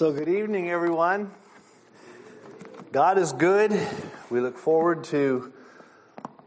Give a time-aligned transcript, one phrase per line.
[0.00, 1.30] So, good evening, everyone.
[2.90, 3.70] God is good.
[4.30, 5.52] We look forward to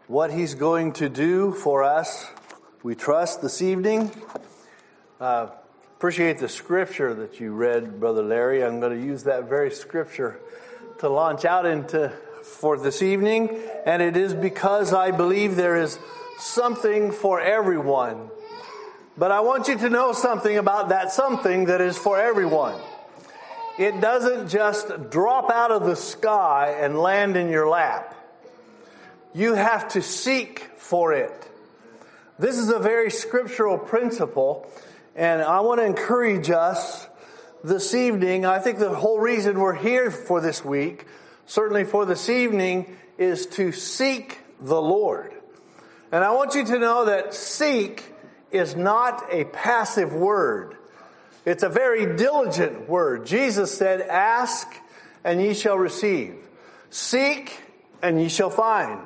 [0.08, 2.26] what He's going to do for us.
[2.82, 4.10] We trust this evening.
[5.22, 5.50] Uh,
[5.98, 8.64] appreciate the scripture that you read, Brother Larry.
[8.66, 10.40] I'm going to use that very scripture
[10.98, 12.12] to launch out into
[12.42, 16.00] for this evening, and it is because I believe there is
[16.40, 18.32] something for everyone.
[19.16, 22.82] But I want you to know something about that something that is for everyone.
[23.78, 28.16] It doesn't just drop out of the sky and land in your lap.
[29.34, 31.50] You have to seek for it.
[32.38, 34.70] This is a very scriptural principle,
[35.16, 37.08] and I want to encourage us
[37.64, 38.46] this evening.
[38.46, 41.08] I think the whole reason we're here for this week,
[41.48, 45.34] certainly for this evening, is to seek the Lord.
[46.12, 48.04] And I want you to know that seek
[48.52, 50.78] is not a passive word.
[51.46, 53.26] It's a very diligent word.
[53.26, 54.68] Jesus said, ask
[55.24, 56.36] and ye shall receive.
[56.90, 57.62] Seek
[58.02, 59.02] and ye shall find.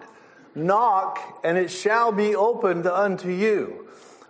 [0.53, 3.87] Knock and it shall be opened unto you.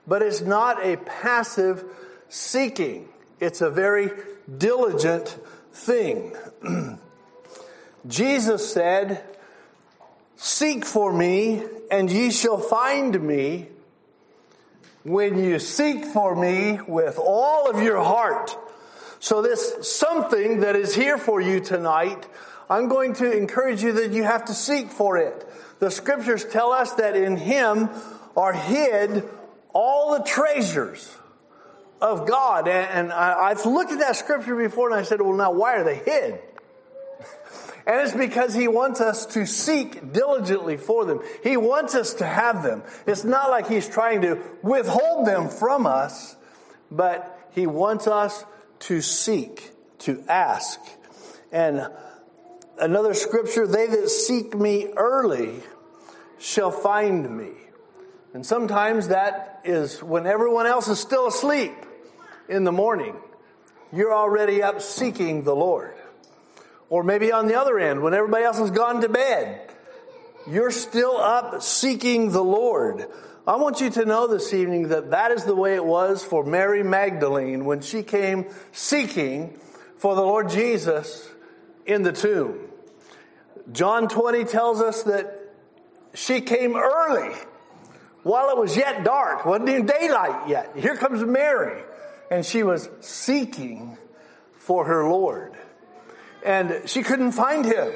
[0.08, 1.84] But it's not a passive
[2.30, 3.10] seeking.
[3.40, 4.12] It's a very
[4.58, 5.38] diligent
[5.74, 6.34] thing.
[8.08, 9.24] Jesus said,
[10.38, 13.68] seek for me and ye shall find me
[15.08, 18.58] when you seek for me with all of your heart.
[19.20, 22.28] So this something that is here for you tonight,
[22.70, 25.48] I'm going to encourage you that you have to seek for it.
[25.80, 27.90] The scriptures tell us that in Him
[28.36, 29.24] are hid
[29.72, 31.10] all the treasures
[32.02, 32.68] of God.
[32.68, 36.00] And, I've looked at that scripture before and I said, well, now why are they
[36.00, 36.42] hid?
[37.88, 41.22] And it's because He wants us to seek diligently for them.
[41.42, 42.84] He wants us to have them.
[43.08, 46.36] It's not like He's trying to withhold them from us,
[46.92, 48.44] but He wants us
[48.80, 50.82] to seek, to ask.
[51.54, 51.88] And
[52.78, 55.62] another scripture, they that seek me early
[56.40, 57.52] shall find me.
[58.34, 61.74] And sometimes that is when everyone else is still asleep
[62.50, 63.16] in the morning.
[63.94, 65.97] You're already up seeking the Lord.
[66.90, 69.70] Or maybe on the other end, when everybody else has gone to bed,
[70.50, 73.06] you're still up seeking the Lord.
[73.46, 76.44] I want you to know this evening that that is the way it was for
[76.44, 79.60] Mary Magdalene when she came seeking
[79.98, 81.30] for the Lord Jesus
[81.86, 82.60] in the tomb.
[83.72, 85.42] John 20 tells us that
[86.14, 87.36] she came early
[88.24, 90.72] while it was yet dark, wasn't even daylight yet.
[90.78, 91.84] Here comes Mary,
[92.32, 93.98] and she was seeking
[94.58, 95.54] for her Lord
[96.48, 97.92] and she couldn't find him.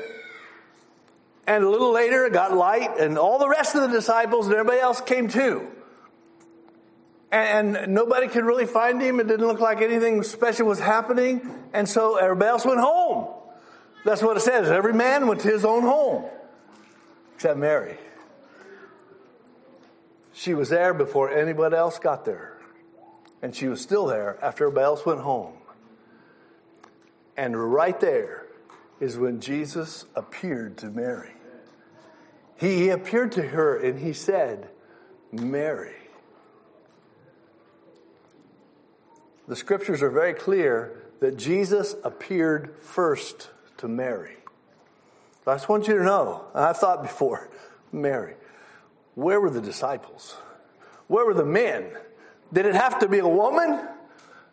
[1.47, 4.53] And a little later it got light and all the rest of the disciples and
[4.53, 5.71] everybody else came too.
[7.31, 9.21] And nobody could really find him.
[9.21, 11.49] It didn't look like anything special was happening.
[11.71, 13.33] And so everybody else went home.
[14.03, 14.69] That's what it says.
[14.69, 16.25] Every man went to his own home.
[17.35, 17.97] Except Mary.
[20.33, 22.57] She was there before anybody else got there.
[23.41, 25.53] And she was still there after everybody else went home.
[27.37, 28.40] And right there
[29.01, 31.31] is when Jesus appeared to Mary.
[32.57, 34.69] He appeared to her and he said,
[35.31, 35.95] Mary.
[39.47, 44.37] The scriptures are very clear that Jesus appeared first to Mary.
[45.47, 47.49] I just want you to know, I've thought before,
[47.91, 48.35] Mary,
[49.15, 50.35] where were the disciples?
[51.07, 51.91] Where were the men?
[52.53, 53.71] Did it have to be a woman?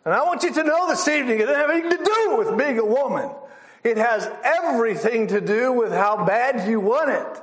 [0.03, 2.57] And I want you to know this evening, it doesn't have anything to do with
[2.57, 3.29] being a woman.
[3.83, 7.41] It has everything to do with how bad you want it,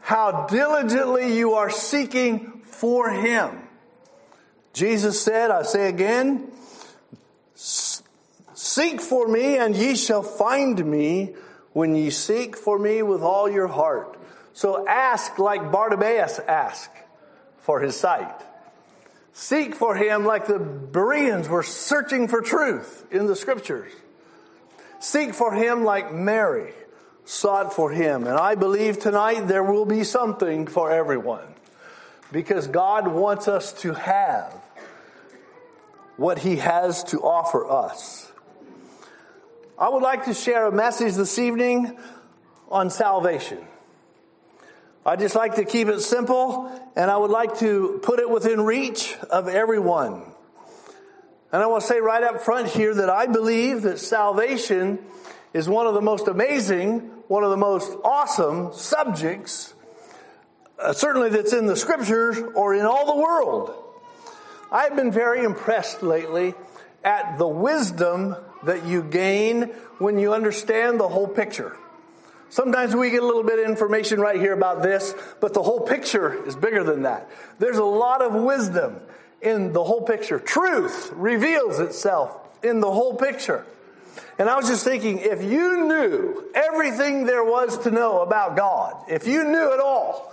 [0.00, 3.60] how diligently you are seeking for Him.
[4.72, 6.50] Jesus said, I say again,
[7.54, 11.34] seek for me and ye shall find me
[11.72, 14.18] when ye seek for me with all your heart.
[14.52, 16.90] So ask like Bartimaeus asked
[17.58, 18.40] for his sight.
[19.32, 23.92] Seek for him like the Bereans were searching for truth in the scriptures.
[25.04, 26.72] Seek for him like Mary
[27.26, 28.26] sought for him.
[28.26, 31.44] And I believe tonight there will be something for everyone
[32.32, 34.50] because God wants us to have
[36.16, 38.32] what he has to offer us.
[39.78, 41.98] I would like to share a message this evening
[42.70, 43.58] on salvation.
[45.04, 48.62] I just like to keep it simple and I would like to put it within
[48.62, 50.22] reach of everyone.
[51.54, 54.98] And I want to say right up front here that I believe that salvation
[55.52, 56.98] is one of the most amazing,
[57.28, 59.72] one of the most awesome subjects,
[60.80, 63.72] uh, certainly that's in the scriptures or in all the world.
[64.72, 66.54] I've been very impressed lately
[67.04, 68.34] at the wisdom
[68.64, 69.66] that you gain
[69.98, 71.76] when you understand the whole picture.
[72.48, 75.82] Sometimes we get a little bit of information right here about this, but the whole
[75.82, 77.30] picture is bigger than that.
[77.60, 79.00] There's a lot of wisdom
[79.44, 80.38] in the whole picture.
[80.38, 83.64] Truth reveals itself in the whole picture.
[84.38, 89.04] And I was just thinking, if you knew everything there was to know about God,
[89.08, 90.32] if you knew it all,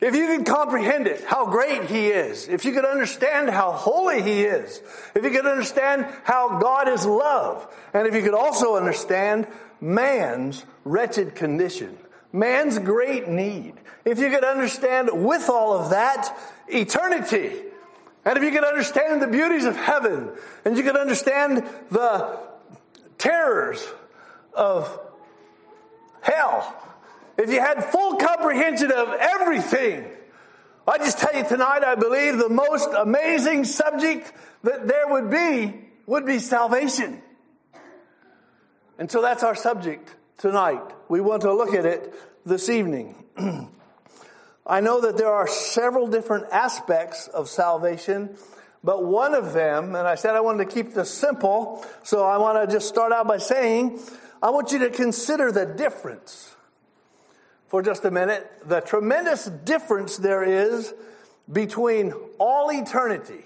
[0.00, 4.20] if you could comprehend it, how great He is, if you could understand how holy
[4.20, 4.82] He is,
[5.14, 9.46] if you could understand how God is love, and if you could also understand
[9.80, 11.96] man's wretched condition,
[12.32, 13.74] man's great need,
[14.04, 16.36] if you could understand with all of that
[16.66, 17.52] eternity,
[18.24, 20.30] and if you could understand the beauties of heaven,
[20.64, 22.38] and you could understand the
[23.18, 23.84] terrors
[24.54, 24.98] of
[26.20, 26.76] hell,
[27.36, 30.08] if you had full comprehension of everything,
[30.86, 34.32] I just tell you tonight, I believe the most amazing subject
[34.62, 35.74] that there would be
[36.06, 37.22] would be salvation.
[38.98, 40.82] And so that's our subject tonight.
[41.08, 42.12] We want to look at it
[42.44, 43.24] this evening.
[44.66, 48.36] I know that there are several different aspects of salvation,
[48.84, 52.38] but one of them, and I said I wanted to keep this simple, so I
[52.38, 53.98] want to just start out by saying,
[54.42, 56.54] I want you to consider the difference.
[57.68, 60.92] For just a minute the tremendous difference there is
[61.50, 63.44] between all eternity,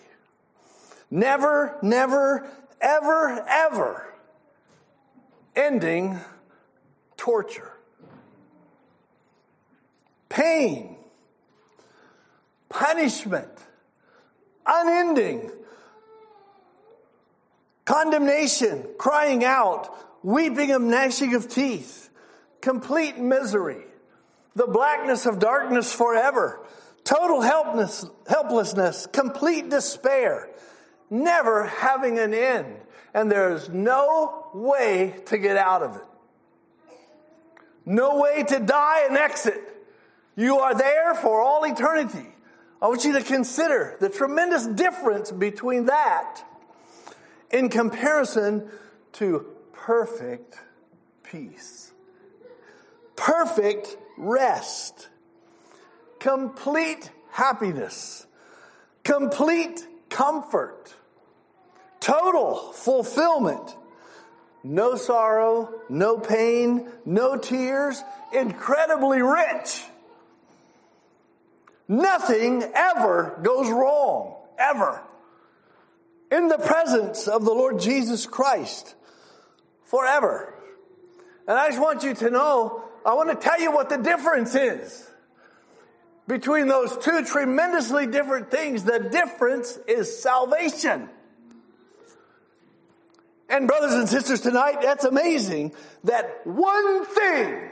[1.11, 2.47] never, never,
[2.81, 4.13] ever, ever
[5.55, 6.19] ending
[7.17, 7.73] torture,
[10.29, 10.96] pain,
[12.77, 13.49] punishment,
[14.67, 15.51] unending
[17.85, 19.95] condemnation, crying out,
[20.25, 22.11] weeping and gnashing of teeth,
[22.61, 23.83] complete misery
[24.57, 26.59] the blackness of darkness forever,
[27.05, 30.49] total helplessness, helplessness, complete despair,
[31.11, 32.75] never having an end,
[33.13, 36.03] and there's no way to get out of it.
[37.85, 39.61] No way to die and exit.
[40.37, 42.27] You are there for all eternity.
[42.81, 46.43] I want you to consider the tremendous difference between that
[47.51, 48.69] in comparison
[49.15, 50.59] to perfect
[51.23, 51.93] peace.
[53.15, 55.09] Perfect rest,
[56.19, 58.27] complete happiness,
[59.05, 60.95] complete comfort,
[62.01, 63.75] total fulfillment,
[64.63, 68.03] no sorrow, no pain, no tears,
[68.35, 69.83] incredibly rich.
[71.89, 75.03] Nothing ever goes wrong, ever.
[76.31, 78.95] In the presence of the Lord Jesus Christ,
[79.85, 80.53] forever.
[81.47, 84.57] And I just want you to know I want to tell you what the difference
[84.57, 85.09] is
[86.27, 88.83] between those two tremendously different things.
[88.83, 91.09] The difference is salvation.
[93.49, 95.73] And brothers and sisters tonight, that's amazing
[96.03, 97.71] that one thing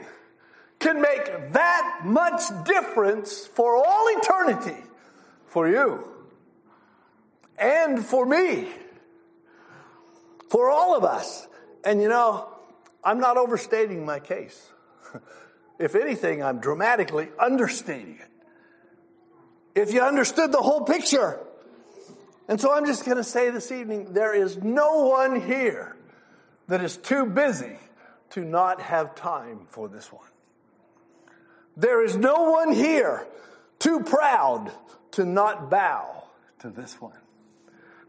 [0.85, 4.77] can make that much difference for all eternity
[5.47, 6.07] for you
[7.57, 8.67] and for me,
[10.49, 11.47] for all of us.
[11.83, 12.47] And you know,
[13.03, 14.69] I'm not overstating my case.
[15.77, 19.81] If anything, I'm dramatically understating it.
[19.81, 21.37] If you understood the whole picture.
[22.47, 25.97] And so I'm just going to say this evening there is no one here
[26.69, 27.77] that is too busy
[28.29, 30.29] to not have time for this one.
[31.77, 33.27] There is no one here
[33.79, 34.71] too proud
[35.11, 36.23] to not bow
[36.59, 37.17] to this one.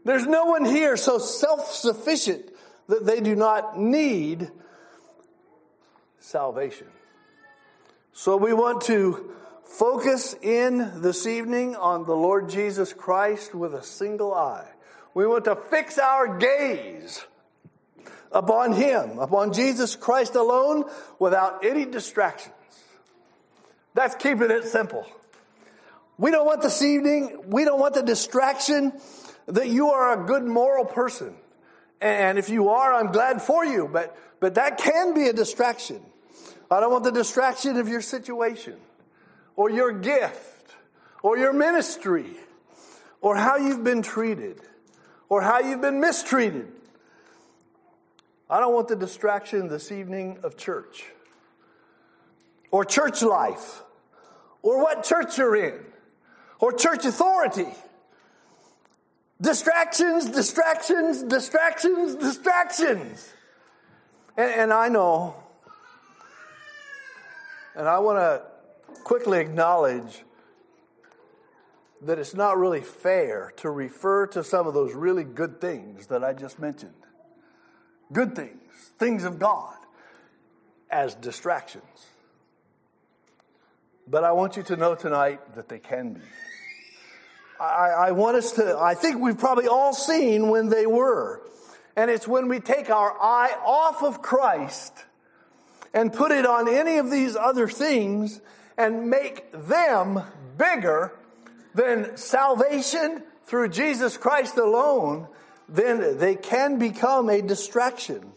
[0.05, 2.49] There's no one here so self sufficient
[2.87, 4.49] that they do not need
[6.19, 6.87] salvation.
[8.13, 9.31] So we want to
[9.65, 14.67] focus in this evening on the Lord Jesus Christ with a single eye.
[15.13, 17.25] We want to fix our gaze
[18.31, 20.85] upon Him, upon Jesus Christ alone,
[21.19, 22.53] without any distractions.
[23.97, 25.07] That's keeping it simple.
[26.19, 28.93] We don't want this evening, we don't want the distraction
[29.47, 31.33] that you are a good moral person.
[31.99, 35.99] And if you are, I'm glad for you, but, but that can be a distraction.
[36.69, 38.75] I don't want the distraction of your situation
[39.55, 40.75] or your gift
[41.23, 42.27] or your ministry
[43.19, 44.61] or how you've been treated
[45.27, 46.67] or how you've been mistreated.
[48.47, 51.03] I don't want the distraction this evening of church
[52.69, 53.81] or church life
[54.61, 55.79] or what church you're in
[56.59, 57.67] or church authority.
[59.39, 63.33] Distractions, distractions, distractions, distractions.
[64.35, 65.35] And, and I know
[67.77, 68.41] and I want to
[69.03, 70.23] quickly acknowledge
[72.01, 76.23] that it's not really fair to refer to some of those really good things that
[76.23, 76.93] I just mentioned.
[78.11, 78.61] Good things,
[78.97, 79.75] things of God,
[80.89, 81.83] as distractions.
[84.09, 86.21] But I want you to know tonight that they can be.
[87.59, 91.41] I, I want us to, I think we've probably all seen when they were.
[91.95, 94.93] And it's when we take our eye off of Christ
[95.93, 98.39] and put it on any of these other things
[98.77, 100.21] and make them
[100.57, 101.11] bigger
[101.73, 105.27] than salvation through Jesus Christ alone,
[105.67, 108.31] then they can become a distraction.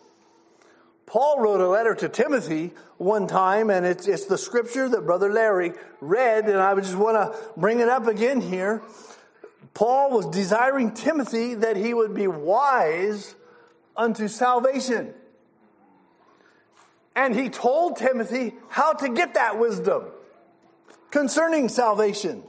[1.11, 5.33] Paul wrote a letter to Timothy one time, and it's, it's the scripture that Brother
[5.33, 8.81] Larry read, and I just want to bring it up again here.
[9.75, 13.35] Paul was desiring Timothy that he would be wise
[13.97, 15.13] unto salvation.
[17.17, 20.05] And he told Timothy how to get that wisdom
[21.11, 22.45] concerning salvation.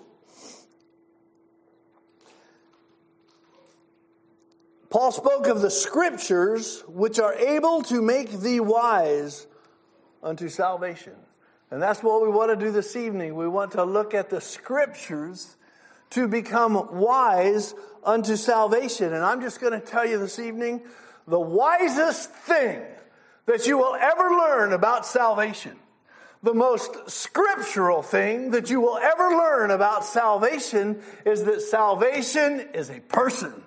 [4.92, 9.48] Paul spoke of the scriptures which are able to make thee wise
[10.22, 11.14] unto salvation.
[11.72, 13.36] And that's what we want to do this evening.
[13.36, 15.56] We want to look at the scriptures
[16.10, 19.14] to become wise unto salvation.
[19.14, 20.82] And I'm just going to tell you this evening
[21.26, 22.82] the wisest thing
[23.46, 25.78] that you will ever learn about salvation,
[26.44, 32.90] the most scriptural thing that you will ever learn about salvation is that salvation is
[32.90, 33.64] a person.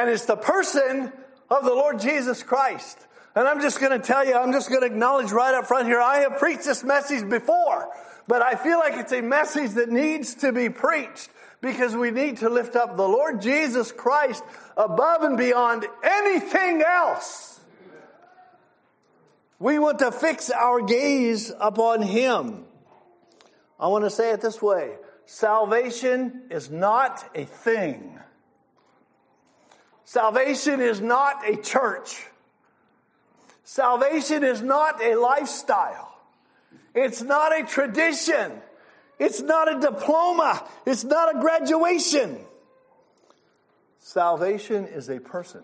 [0.00, 1.12] And it's the person
[1.50, 2.98] of the Lord Jesus Christ.
[3.34, 5.88] And I'm just going to tell you, I'm just going to acknowledge right up front
[5.88, 7.86] here, I have preached this message before,
[8.26, 11.28] but I feel like it's a message that needs to be preached
[11.60, 14.42] because we need to lift up the Lord Jesus Christ
[14.74, 17.60] above and beyond anything else.
[19.58, 22.64] We want to fix our gaze upon Him.
[23.78, 28.18] I want to say it this way salvation is not a thing.
[30.10, 32.26] Salvation is not a church.
[33.62, 36.18] Salvation is not a lifestyle.
[36.96, 38.50] It's not a tradition.
[39.20, 40.66] It's not a diploma.
[40.84, 42.38] It's not a graduation.
[44.00, 45.62] Salvation is a person,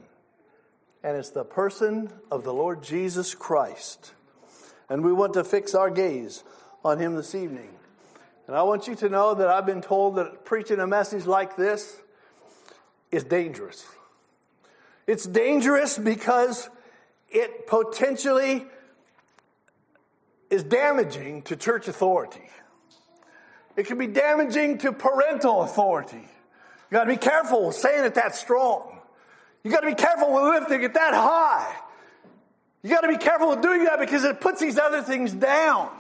[1.03, 4.13] and it's the person of the Lord Jesus Christ.
[4.89, 6.45] And we want to fix our gaze
[6.85, 7.71] on Him this evening.
[8.47, 11.57] And I want you to know that I've been told that preaching a message like
[11.57, 12.01] this
[13.11, 13.85] is dangerous.
[15.07, 16.69] It's dangerous because
[17.29, 18.67] it potentially
[20.51, 22.49] is damaging to church authority.
[23.77, 26.17] It can be damaging to parental authority.
[26.17, 28.99] You got to be careful saying it that strong.
[29.63, 31.75] You got to be careful with lifting it that high.
[32.83, 35.91] You got to be careful with doing that because it puts these other things down.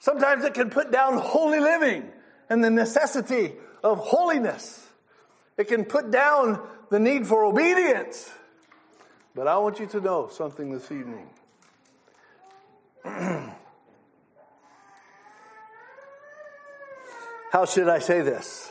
[0.00, 2.10] Sometimes it can put down holy living
[2.48, 4.86] and the necessity of holiness.
[5.56, 6.60] It can put down
[6.90, 8.30] the need for obedience.
[9.34, 11.28] But I want you to know something this evening.
[17.50, 18.70] How should I say this?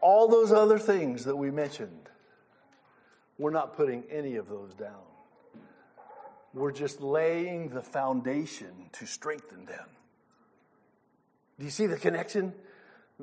[0.00, 2.08] All those other things that we mentioned,
[3.38, 5.02] we're not putting any of those down.
[6.54, 9.88] We're just laying the foundation to strengthen them.
[11.58, 12.52] Do you see the connection?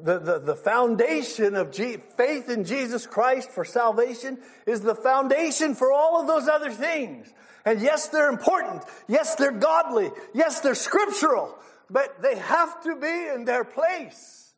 [0.04, 5.92] The, the, the foundation of faith in Jesus Christ for salvation is the foundation for
[5.92, 7.28] all of those other things.
[7.66, 8.84] And yes, they're important.
[9.08, 10.12] Yes, they're godly.
[10.34, 11.56] Yes, they're scriptural.
[11.90, 14.54] But they have to be in their place.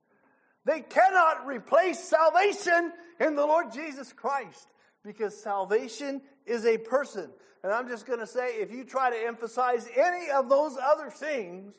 [0.66, 4.68] They cannot replace salvation in the Lord Jesus Christ
[5.04, 7.30] because salvation is a person.
[7.64, 11.10] And I'm just going to say if you try to emphasize any of those other
[11.10, 11.74] things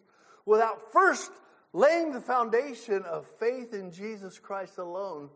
[0.47, 1.31] without first
[1.73, 5.31] laying the foundation of faith in Jesus Christ alone,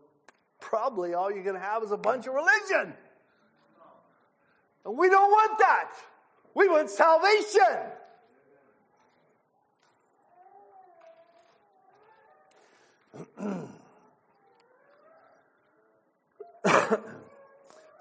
[0.59, 2.93] probably all you're going to have is a bunch of religion.
[4.85, 5.91] And we don't want that.
[6.53, 7.91] We want salvation.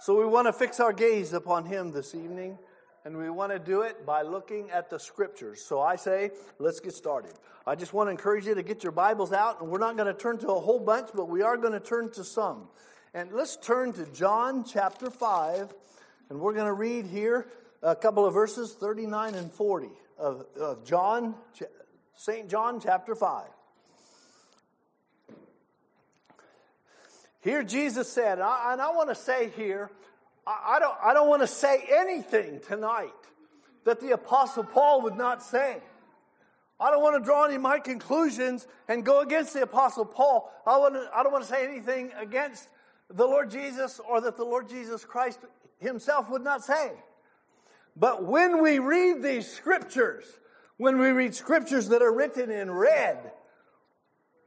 [0.00, 2.58] so we want to fix our gaze upon him this evening
[3.06, 5.62] and we want to do it by looking at the scriptures.
[5.64, 7.34] So I say, let's get started.
[7.64, 10.12] I just want to encourage you to get your Bibles out, and we're not going
[10.12, 12.66] to turn to a whole bunch, but we are going to turn to some.
[13.14, 15.72] And let's turn to John chapter 5,
[16.30, 17.46] and we're going to read here
[17.80, 19.86] a couple of verses 39 and 40
[20.18, 21.36] of, of John,
[22.16, 22.50] St.
[22.50, 23.46] John chapter 5.
[27.40, 29.92] Here Jesus said, and I, I want to say here,
[30.46, 33.10] I don't, I don't want to say anything tonight
[33.84, 35.78] that the Apostle Paul would not say.
[36.78, 40.52] I don't want to draw any of my conclusions and go against the Apostle Paul.
[40.66, 42.68] I, want to, I don't want to say anything against
[43.08, 45.40] the Lord Jesus or that the Lord Jesus Christ
[45.78, 46.92] himself would not say.
[47.96, 50.24] But when we read these scriptures,
[50.76, 53.32] when we read scriptures that are written in red,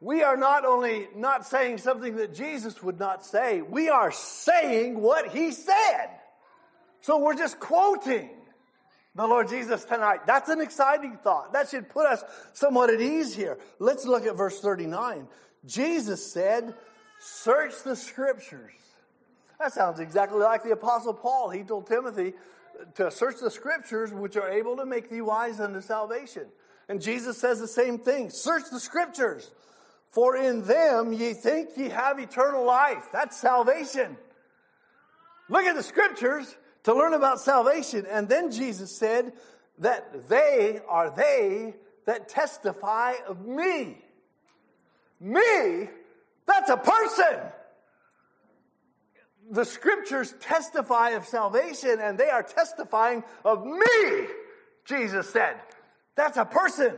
[0.01, 4.99] we are not only not saying something that Jesus would not say, we are saying
[4.99, 6.09] what he said.
[7.01, 8.29] So we're just quoting
[9.15, 10.25] the Lord Jesus tonight.
[10.25, 11.53] That's an exciting thought.
[11.53, 13.57] That should put us somewhat at ease here.
[13.79, 15.27] Let's look at verse 39.
[15.65, 16.73] Jesus said,
[17.19, 18.71] Search the scriptures.
[19.59, 21.49] That sounds exactly like the Apostle Paul.
[21.49, 22.33] He told Timothy
[22.95, 26.45] to search the scriptures, which are able to make thee wise unto salvation.
[26.87, 29.51] And Jesus says the same thing Search the scriptures,
[30.09, 33.07] for in them ye think ye have eternal life.
[33.13, 34.17] That's salvation.
[35.49, 38.05] Look at the scriptures to learn about salvation.
[38.09, 39.33] And then Jesus said
[39.79, 41.75] that they are they
[42.05, 43.97] that testify of me.
[45.19, 45.89] Me?
[46.47, 47.39] That's a person.
[49.51, 54.27] The scriptures testify of salvation and they are testifying of me,
[54.85, 55.55] Jesus said.
[56.15, 56.95] That's a person.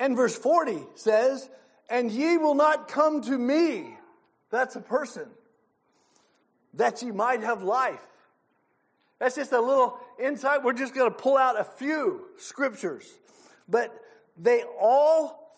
[0.00, 1.48] And verse 40 says,
[1.88, 3.96] And ye will not come to me.
[4.50, 5.28] That's a person
[6.74, 8.00] that ye might have life.
[9.18, 10.64] That's just a little insight.
[10.64, 13.06] We're just going to pull out a few scriptures,
[13.68, 13.94] but
[14.38, 15.52] they all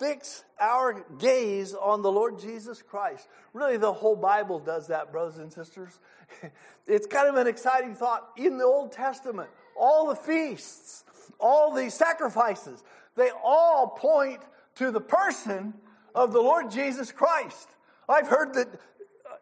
[0.00, 3.28] fix our gaze on the Lord Jesus Christ.
[3.52, 5.98] Really, the whole Bible does that, brothers and sisters.
[6.86, 8.30] It's kind of an exciting thought.
[8.36, 11.04] In the Old Testament, all the feasts,
[11.38, 12.82] all the sacrifices,
[13.16, 14.40] they all point
[14.76, 15.74] to the person
[16.14, 17.68] of the Lord Jesus Christ.
[18.08, 19.34] I've heard that uh,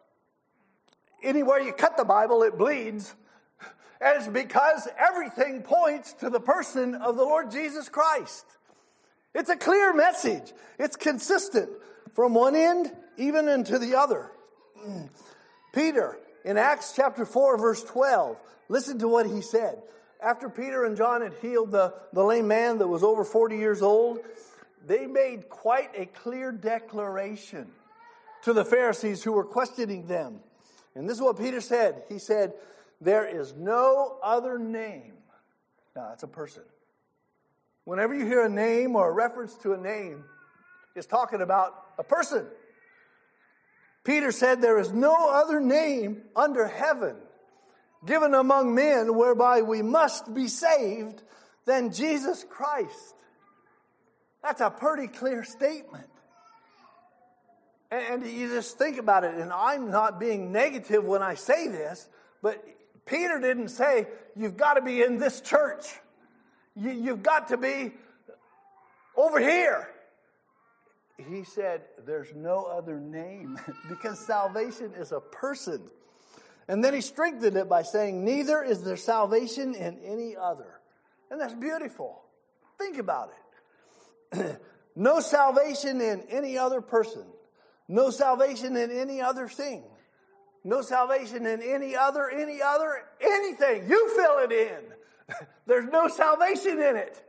[1.23, 3.15] anywhere you cut the Bible, it bleeds.
[4.01, 8.45] And it's because everything points to the person of the Lord Jesus Christ.
[9.35, 10.53] It's a clear message.
[10.77, 11.69] It's consistent
[12.13, 14.31] from one end even into the other.
[15.73, 18.37] Peter, in Acts chapter 4, verse 12,
[18.69, 19.81] listen to what he said.
[20.21, 23.81] After Peter and John had healed the, the lame man that was over 40 years
[23.81, 24.19] old,
[24.85, 27.67] they made quite a clear declaration
[28.43, 30.39] to the Pharisees who were questioning them.
[30.95, 32.03] And this is what Peter said.
[32.09, 32.53] He said,
[32.99, 35.13] There is no other name.
[35.95, 36.63] Now, that's a person.
[37.85, 40.25] Whenever you hear a name or a reference to a name,
[40.95, 42.45] it's talking about a person.
[44.03, 47.15] Peter said, There is no other name under heaven
[48.05, 51.21] given among men whereby we must be saved
[51.65, 53.15] than Jesus Christ.
[54.41, 56.07] That's a pretty clear statement.
[57.91, 62.07] And you just think about it, and I'm not being negative when I say this,
[62.41, 62.63] but
[63.05, 65.85] Peter didn't say, You've got to be in this church.
[66.75, 67.91] You, have got to be
[69.17, 69.89] over here.
[71.17, 73.59] He said, There's no other name
[73.89, 75.81] because salvation is a person.
[76.69, 80.79] And then he strengthened it by saying, Neither is there salvation in any other.
[81.31, 82.21] And that's beautiful.
[82.77, 83.31] Think about
[84.31, 84.61] it.
[84.95, 87.23] no salvation in any other person.
[87.87, 89.83] No salvation in any other thing.
[90.63, 93.89] No salvation in any other, any other, anything.
[93.89, 95.37] You fill it in.
[95.65, 97.19] There's no salvation in it.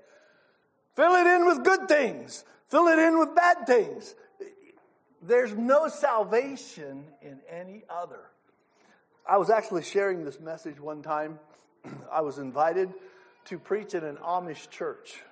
[0.96, 2.44] Fill it in with good things.
[2.68, 4.14] Fill it in with bad things.
[5.22, 8.20] There's no salvation in any other.
[9.28, 11.38] I was actually sharing this message one time.
[12.12, 12.92] I was invited
[13.46, 15.22] to preach in an Amish church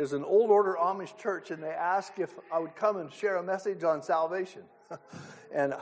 [0.00, 3.36] is an old order Amish church, and they asked if I would come and share
[3.36, 4.62] a message on salvation.
[5.54, 5.74] and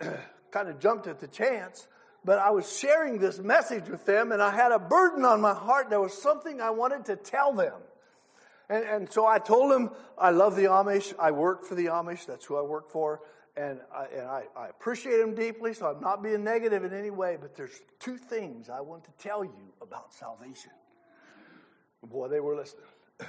[0.50, 1.88] kind of jumped at the chance,
[2.24, 5.54] but I was sharing this message with them, and I had a burden on my
[5.54, 5.90] heart.
[5.90, 7.74] There was something I wanted to tell them.
[8.68, 11.14] And, and so I told them, I love the Amish.
[11.18, 12.26] I work for the Amish.
[12.26, 13.20] That's who I work for.
[13.58, 17.10] And, I, and I, I appreciate them deeply, so I'm not being negative in any
[17.10, 20.70] way, but there's two things I want to tell you about salvation.
[22.04, 22.84] Boy, they were listening.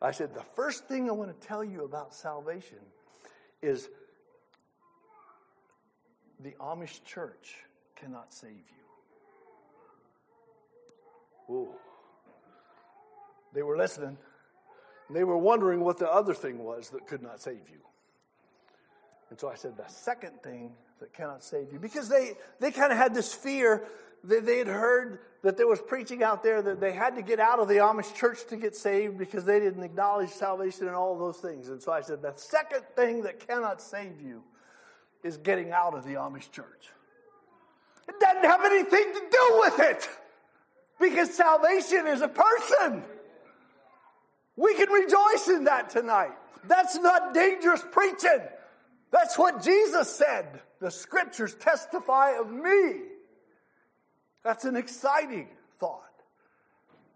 [0.00, 2.78] I said, the first thing I want to tell you about salvation
[3.60, 3.90] is
[6.40, 7.56] the Amish church
[7.94, 8.64] cannot save
[11.48, 11.54] you.
[11.54, 11.68] Ooh.
[13.52, 14.16] They were listening.
[15.10, 17.80] They were wondering what the other thing was that could not save you.
[19.30, 22.92] And so I said, the second thing that cannot save you, because they, they kind
[22.92, 23.84] of had this fear
[24.24, 27.38] that they had heard that there was preaching out there that they had to get
[27.38, 31.16] out of the Amish church to get saved because they didn't acknowledge salvation and all
[31.16, 31.68] those things.
[31.68, 34.42] And so I said, the second thing that cannot save you
[35.22, 36.88] is getting out of the Amish church.
[38.08, 40.08] It doesn't have anything to do with it.
[41.00, 43.04] Because salvation is a person.
[44.56, 46.32] We can rejoice in that tonight.
[46.64, 48.40] That's not dangerous preaching.
[49.10, 50.60] That's what Jesus said.
[50.80, 53.00] The scriptures testify of me.
[54.44, 56.02] That's an exciting thought.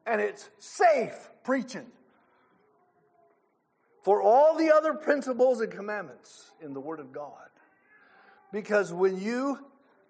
[0.06, 1.86] And it's safe preaching.
[4.02, 7.48] For all the other principles and commandments in the Word of God.
[8.52, 9.58] Because when you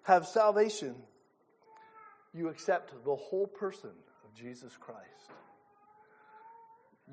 [0.03, 0.95] have salvation,
[2.33, 3.91] you accept the whole person
[4.25, 5.31] of Jesus Christ.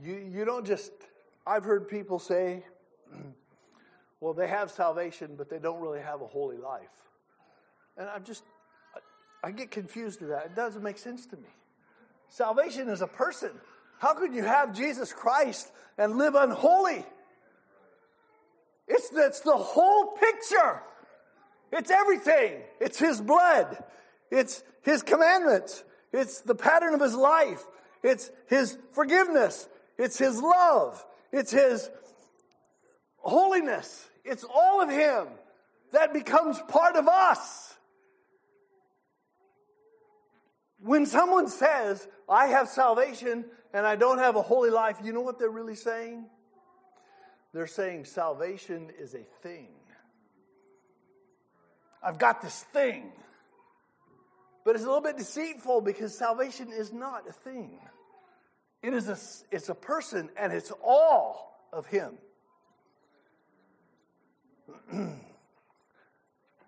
[0.03, 0.93] You, you don't just,
[1.47, 2.65] I've heard people say,
[4.21, 6.91] well, they have salvation, but they don't really have a holy life.
[7.97, 8.45] And I'm just,
[9.43, 10.47] I, get confused with that.
[10.47, 11.49] It doesn't make sense to me.
[12.29, 13.51] Salvation is a person.
[13.99, 17.05] How could you have Jesus Christ and live unholy?
[18.87, 20.83] It's, it's the whole picture.
[21.73, 22.61] It's everything.
[22.81, 23.83] It's His blood.
[24.31, 25.83] It's His commandments.
[26.13, 27.63] It's the pattern of His life.
[28.03, 29.69] It's His forgiveness.
[29.99, 31.05] It's His love.
[31.33, 31.89] It's His
[33.19, 34.10] holiness.
[34.25, 35.27] It's all of Him
[35.93, 37.75] that becomes part of us.
[40.83, 45.21] When someone says, I have salvation and I don't have a holy life, you know
[45.21, 46.27] what they're really saying?
[47.53, 49.69] They're saying salvation is a thing.
[52.03, 53.13] I've got this thing.
[54.65, 57.79] But it's a little bit deceitful because salvation is not a thing.
[58.83, 59.19] It is a,
[59.55, 62.15] it's a person and it's all of Him.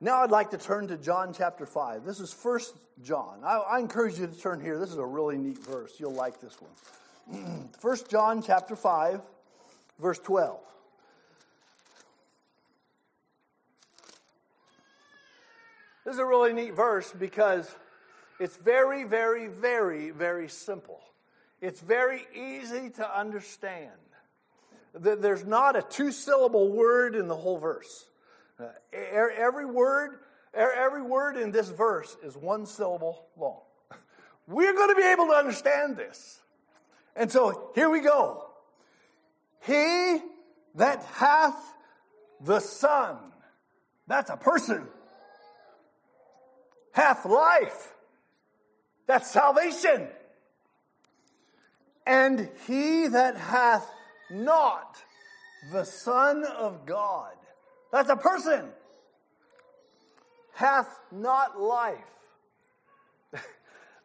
[0.01, 2.05] now I'd like to turn to John chapter 5.
[2.05, 3.41] This is First John.
[3.45, 4.79] I, I encourage you to turn here.
[4.79, 5.95] This is a really neat verse.
[5.99, 7.69] You'll like this one.
[7.79, 9.21] First John chapter 5,
[10.01, 10.61] verse 12.
[16.05, 17.73] This is a really neat verse because
[18.41, 21.01] it's very, very, very, very simple.
[21.61, 23.91] It's very easy to understand.
[24.95, 28.07] There's not a two syllable word in the whole verse.
[28.61, 30.19] Uh, every word,
[30.55, 33.61] every word in this verse is one syllable long.
[34.47, 36.41] We're going to be able to understand this.
[37.17, 38.47] And so here we go.
[39.63, 40.19] He
[40.75, 41.57] that hath
[42.41, 43.17] the Son,
[44.07, 44.89] that's a person
[46.93, 47.95] hath life.
[49.07, 50.09] That's salvation.
[52.07, 53.87] And he that hath
[54.33, 55.03] not
[55.71, 57.35] the Son of God,
[57.93, 58.69] that's a person,
[60.55, 61.99] hath not life.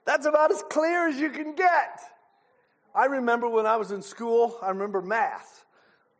[0.06, 2.02] that's about as clear as you can get.
[2.94, 5.66] I remember when I was in school, I remember math.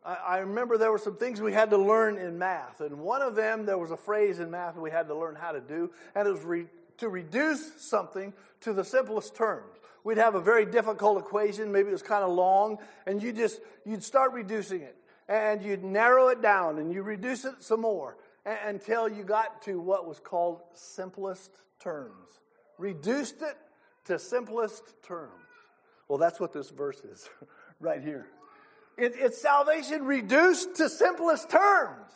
[0.04, 3.34] I remember there were some things we had to learn in math, and one of
[3.34, 6.26] them, there was a phrase in math we had to learn how to do, and
[6.26, 6.66] it was re-
[6.98, 9.77] to reduce something to the simplest terms.
[10.04, 13.60] We'd have a very difficult equation, maybe it was kind of long, and you just
[13.84, 14.96] you'd start reducing it,
[15.28, 19.80] and you'd narrow it down, and you reduce it some more until you got to
[19.80, 22.40] what was called simplest terms.
[22.78, 23.56] Reduced it
[24.04, 25.32] to simplest terms.
[26.08, 27.28] Well, that's what this verse is
[27.80, 28.26] right here.
[28.96, 32.10] It, it's salvation reduced to simplest terms.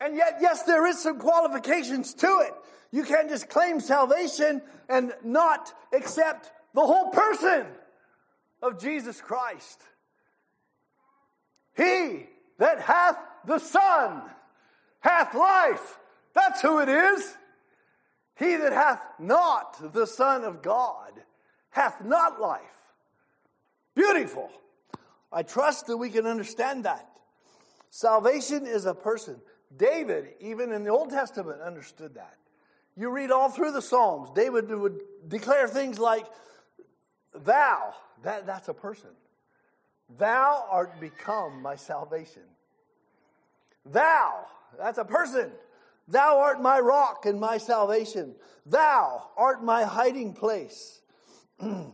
[0.00, 2.54] And yet, yes, there is some qualifications to it.
[2.90, 7.66] You can't just claim salvation and not accept the whole person
[8.62, 9.80] of Jesus Christ.
[11.76, 12.26] He
[12.58, 14.22] that hath the Son
[15.00, 15.98] hath life.
[16.34, 17.36] That's who it is.
[18.38, 21.12] He that hath not the Son of God
[21.70, 22.60] hath not life.
[23.94, 24.50] Beautiful.
[25.32, 27.08] I trust that we can understand that.
[27.90, 29.40] Salvation is a person.
[29.74, 32.36] David, even in the Old Testament, understood that.
[32.96, 36.26] You read all through the Psalms, David would declare things like,
[37.34, 39.10] Thou, that, that's a person.
[40.18, 42.42] Thou art become my salvation.
[43.84, 44.46] Thou,
[44.78, 45.50] that's a person.
[46.08, 48.36] Thou art my rock and my salvation.
[48.64, 51.00] Thou art my hiding place.
[51.60, 51.92] and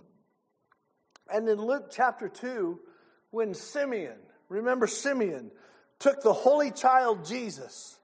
[1.32, 2.78] in Luke chapter 2,
[3.30, 5.50] when Simeon, remember Simeon,
[6.02, 7.98] took the holy child Jesus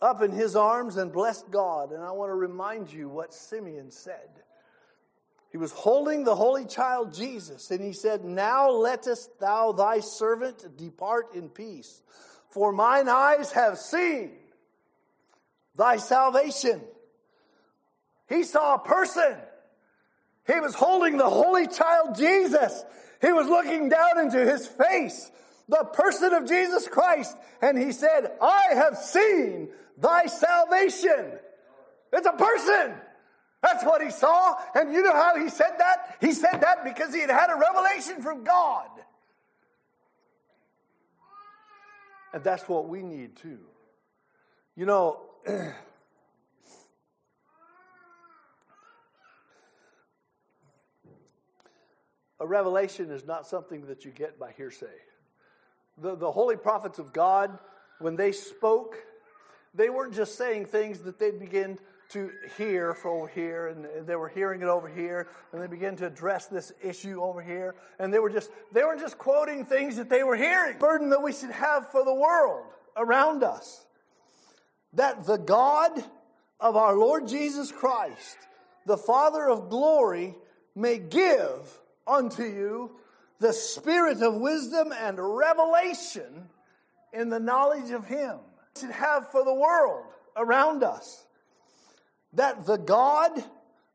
[0.00, 1.92] up in his arms and blessed God.
[1.92, 4.28] And I want to remind you what Simeon said.
[5.50, 10.76] He was holding the holy child Jesus, and he said, Now lettest thou thy servant
[10.78, 12.00] depart in peace,
[12.50, 14.32] for mine eyes have seen
[15.76, 16.80] thy salvation.
[18.28, 19.36] He saw a person.
[20.46, 22.84] He was holding the holy child Jesus.
[23.20, 25.30] He was looking down into his face,
[25.72, 31.32] the person of Jesus Christ, and he said, I have seen thy salvation.
[32.12, 32.92] It's a person.
[33.62, 34.56] That's what he saw.
[34.74, 36.18] And you know how he said that?
[36.20, 38.90] He said that because he had had a revelation from God.
[42.34, 43.60] And that's what we need too.
[44.76, 45.72] You know, a
[52.46, 54.86] revelation is not something that you get by hearsay.
[56.02, 57.56] The, the holy prophets of God,
[58.00, 58.96] when they spoke,
[59.72, 64.16] they weren't just saying things that they'd begin to hear from over here, and they
[64.16, 68.12] were hearing it over here, and they began to address this issue over here, and
[68.12, 70.76] they were just they weren't just quoting things that they were hearing.
[70.78, 73.86] Burden that we should have for the world around us.
[74.94, 76.04] That the God
[76.58, 78.36] of our Lord Jesus Christ,
[78.86, 80.34] the Father of glory,
[80.74, 82.90] may give unto you
[83.42, 86.48] the spirit of wisdom and revelation
[87.12, 88.38] in the knowledge of Him.
[88.78, 90.04] Should have for the world
[90.36, 91.26] around us
[92.34, 93.32] that the God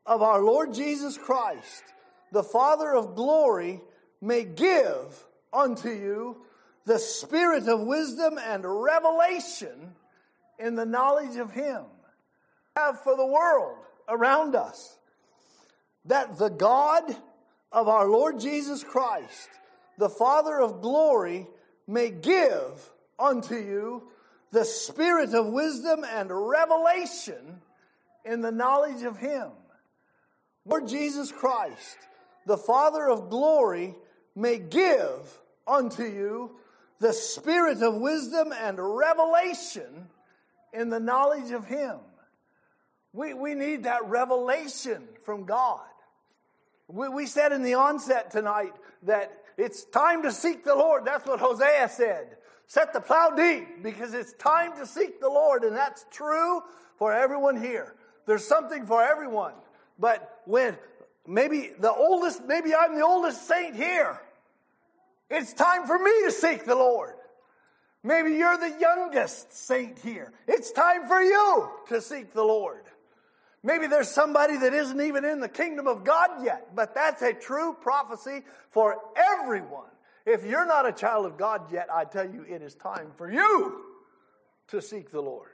[0.06, 1.82] of our Lord Jesus Christ,
[2.30, 3.80] the Father of glory,
[4.20, 6.36] may give unto you
[6.84, 9.94] the spirit of wisdom and revelation
[10.58, 11.84] in the knowledge of Him.
[12.76, 14.98] Have for the world around us
[16.04, 17.16] that the God
[17.72, 19.48] of our Lord Jesus Christ,
[19.98, 21.46] the Father of glory,
[21.86, 24.04] may give unto you
[24.50, 27.60] the spirit of wisdom and revelation
[28.24, 29.50] in the knowledge of Him.
[30.64, 31.96] Lord Jesus Christ,
[32.46, 33.94] the Father of glory,
[34.34, 36.52] may give unto you
[37.00, 40.08] the spirit of wisdom and revelation
[40.72, 41.96] in the knowledge of Him.
[43.12, 45.80] We, we need that revelation from God.
[46.88, 48.72] We, we said in the onset tonight
[49.04, 51.04] that it's time to seek the Lord.
[51.04, 52.36] That's what Hosea said.
[52.66, 56.62] Set the plow deep because it's time to seek the Lord, and that's true
[56.96, 57.94] for everyone here.
[58.26, 59.54] There's something for everyone.
[59.98, 60.76] But when
[61.26, 64.20] maybe the oldest, maybe I'm the oldest saint here,
[65.30, 67.14] it's time for me to seek the Lord.
[68.02, 70.32] Maybe you're the youngest saint here.
[70.46, 72.84] It's time for you to seek the Lord.
[73.62, 77.32] Maybe there's somebody that isn't even in the kingdom of God yet, but that's a
[77.32, 79.90] true prophecy for everyone.
[80.24, 83.30] If you're not a child of God yet, I tell you, it is time for
[83.30, 83.84] you
[84.68, 85.50] to seek the Lord.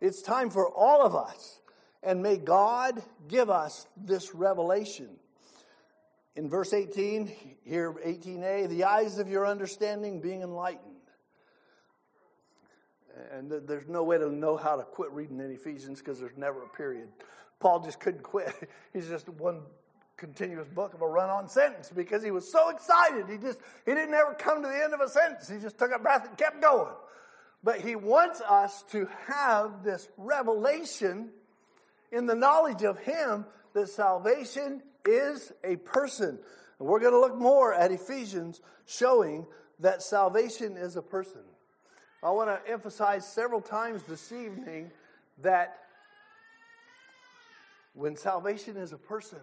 [0.00, 1.60] It's time for all of us.
[2.02, 5.08] And may God give us this revelation.
[6.36, 7.32] In verse 18,
[7.64, 10.93] here 18a, the eyes of your understanding being enlightened.
[13.36, 16.62] And there's no way to know how to quit reading in Ephesians because there's never
[16.62, 17.08] a period.
[17.58, 18.52] Paul just couldn't quit.
[18.92, 19.62] He's just one
[20.16, 23.28] continuous book of a run-on sentence because he was so excited.
[23.28, 25.48] He just he didn't ever come to the end of a sentence.
[25.48, 26.94] He just took a breath and kept going.
[27.64, 31.30] But he wants us to have this revelation
[32.12, 36.38] in the knowledge of him that salvation is a person.
[36.78, 39.46] And we're going to look more at Ephesians showing
[39.80, 41.40] that salvation is a person.
[42.24, 44.90] I want to emphasize several times this evening
[45.42, 45.78] that
[47.92, 49.38] when salvation is a person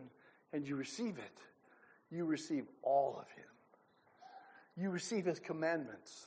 [0.52, 1.38] and you receive it,
[2.10, 3.46] you receive all of him.
[4.76, 6.26] You receive his commandments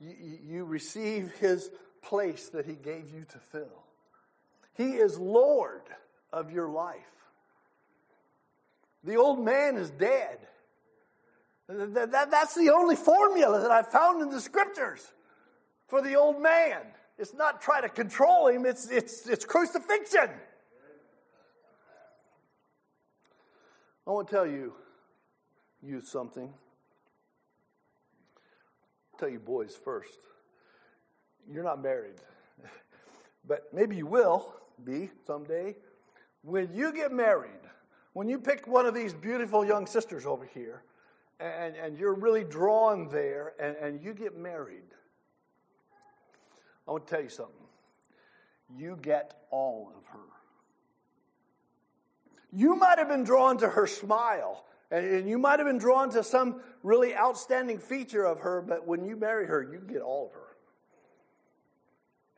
[0.00, 1.70] you, you receive his
[2.02, 3.84] place that he gave you to fill.
[4.74, 5.82] He is Lord
[6.32, 6.96] of your life.
[9.04, 10.38] The old man is dead.
[11.68, 15.12] That's the only formula that I found in the scriptures
[15.88, 16.82] for the old man.
[17.18, 20.30] It's not try to control him, it's, it's, it's crucifixion.
[24.06, 24.74] I want to tell you,
[25.82, 26.52] you something
[29.18, 30.18] tell you boys first.
[31.50, 32.16] You're not married,
[33.46, 35.76] but maybe you will be someday.
[36.42, 37.50] When you get married,
[38.12, 40.82] when you pick one of these beautiful young sisters over here,
[41.40, 44.84] and, and you're really drawn there, and, and you get married,
[46.86, 47.54] I want to tell you something.
[48.76, 50.18] You get all of her.
[52.52, 56.22] You might have been drawn to her smile and, you might have been drawn to
[56.22, 60.32] some really outstanding feature of her, but when you marry her, you get all of
[60.32, 60.56] her.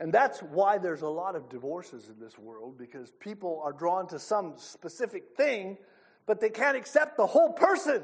[0.00, 4.06] And that's why there's a lot of divorces in this world, because people are drawn
[4.08, 5.76] to some specific thing,
[6.24, 8.02] but they can't accept the whole person.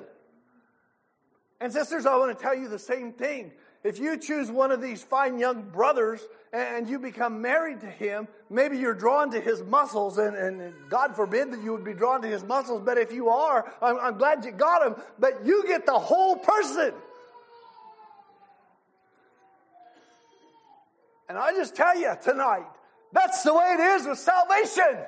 [1.65, 3.51] And sisters, I want to tell you the same thing.
[3.85, 6.21] If you choose one of these fine young brothers
[6.53, 11.17] and you become married to him, maybe you're drawn to his muscles, and, and God
[11.17, 14.19] forbid that you would be drawn to his muscles, but if you are, I'm, I'm
[14.19, 16.93] glad you got him, but you get the whole person.
[21.31, 22.67] And I just tell you tonight
[23.15, 24.99] That's the way it is with salvation.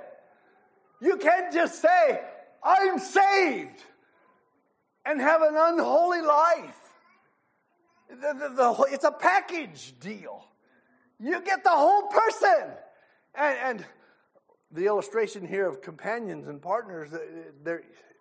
[1.02, 2.22] You can't just say,
[2.64, 3.82] I'm saved
[5.06, 6.78] and have an unholy life.
[8.08, 10.44] The, the, the, it's a package deal.
[11.18, 12.64] You get the whole person.
[13.34, 13.86] And, and
[14.72, 17.76] the illustration here of companions and partners, uh,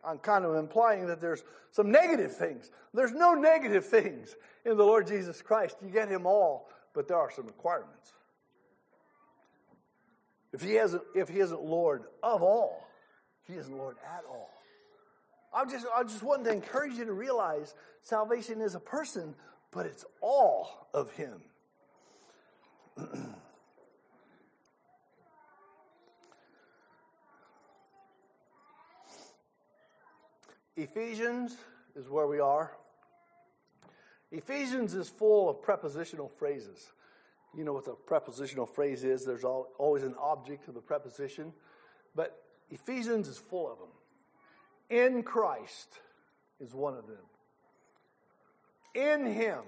[0.05, 2.69] I'm kind of implying that there's some negative things.
[2.93, 5.77] There's no negative things in the Lord Jesus Christ.
[5.83, 8.13] You get him all, but there are some requirements.
[10.53, 12.87] If he isn't, if he isn't Lord of all,
[13.47, 14.54] he isn't Lord at all.
[15.55, 19.33] I just, I just wanted to encourage you to realize salvation is a person,
[19.71, 21.41] but it's all of him.
[30.75, 31.55] Ephesians
[31.95, 32.73] is where we are.
[34.31, 36.91] Ephesians is full of prepositional phrases.
[37.55, 39.23] You know what the prepositional phrase is.
[39.23, 41.53] There's always an object of the preposition.
[42.13, 43.87] But Ephesians is full of them.
[44.89, 45.99] In Christ
[46.59, 47.17] is one of them.
[48.93, 49.59] In Him.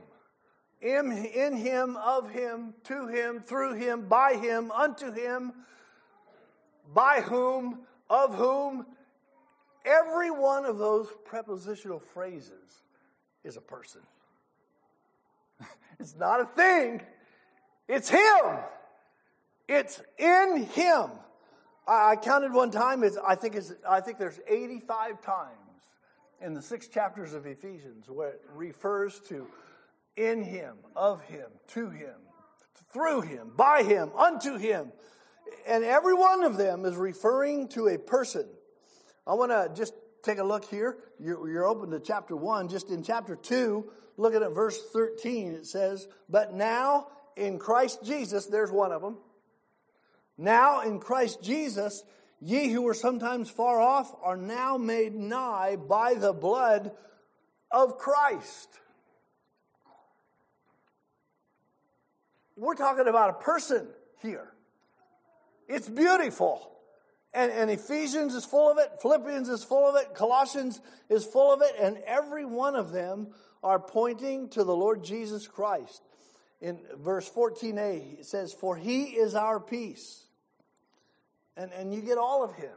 [0.81, 5.53] In, in Him, of Him, to Him, through Him, by Him, unto Him,
[6.93, 8.85] by whom, of whom.
[9.83, 12.83] Every one of those prepositional phrases
[13.43, 14.01] is a person.
[15.99, 17.01] It's not a thing.
[17.87, 18.59] It's Him.
[19.67, 21.09] It's in Him.
[21.87, 23.03] I, I counted one time.
[23.03, 25.51] It's, I think it's, I think there's 85 times
[26.41, 29.47] in the six chapters of Ephesians where it refers to
[30.15, 32.15] in Him, of Him, to Him,
[32.91, 34.91] through Him, by Him, unto Him.
[35.67, 38.45] And every one of them is referring to a person.
[39.25, 40.97] I want to just take a look here.
[41.19, 42.69] You're, you're open to chapter 1.
[42.69, 43.85] Just in chapter 2,
[44.17, 49.17] looking at verse 13, it says, But now in Christ Jesus, there's one of them.
[50.37, 52.03] Now in Christ Jesus,
[52.39, 56.91] ye who were sometimes far off are now made nigh by the blood
[57.71, 58.69] of Christ.
[62.55, 63.87] We're talking about a person
[64.21, 64.51] here.
[65.67, 66.71] It's beautiful.
[67.33, 71.53] And, and, Ephesians is full of it, Philippians is full of it, Colossians is full
[71.53, 73.27] of it, and every one of them
[73.61, 76.01] are pointing to the Lord Jesus Christ.
[76.61, 80.26] In verse 14a, it says, For he is our peace.
[81.57, 82.75] And, and you get all of him.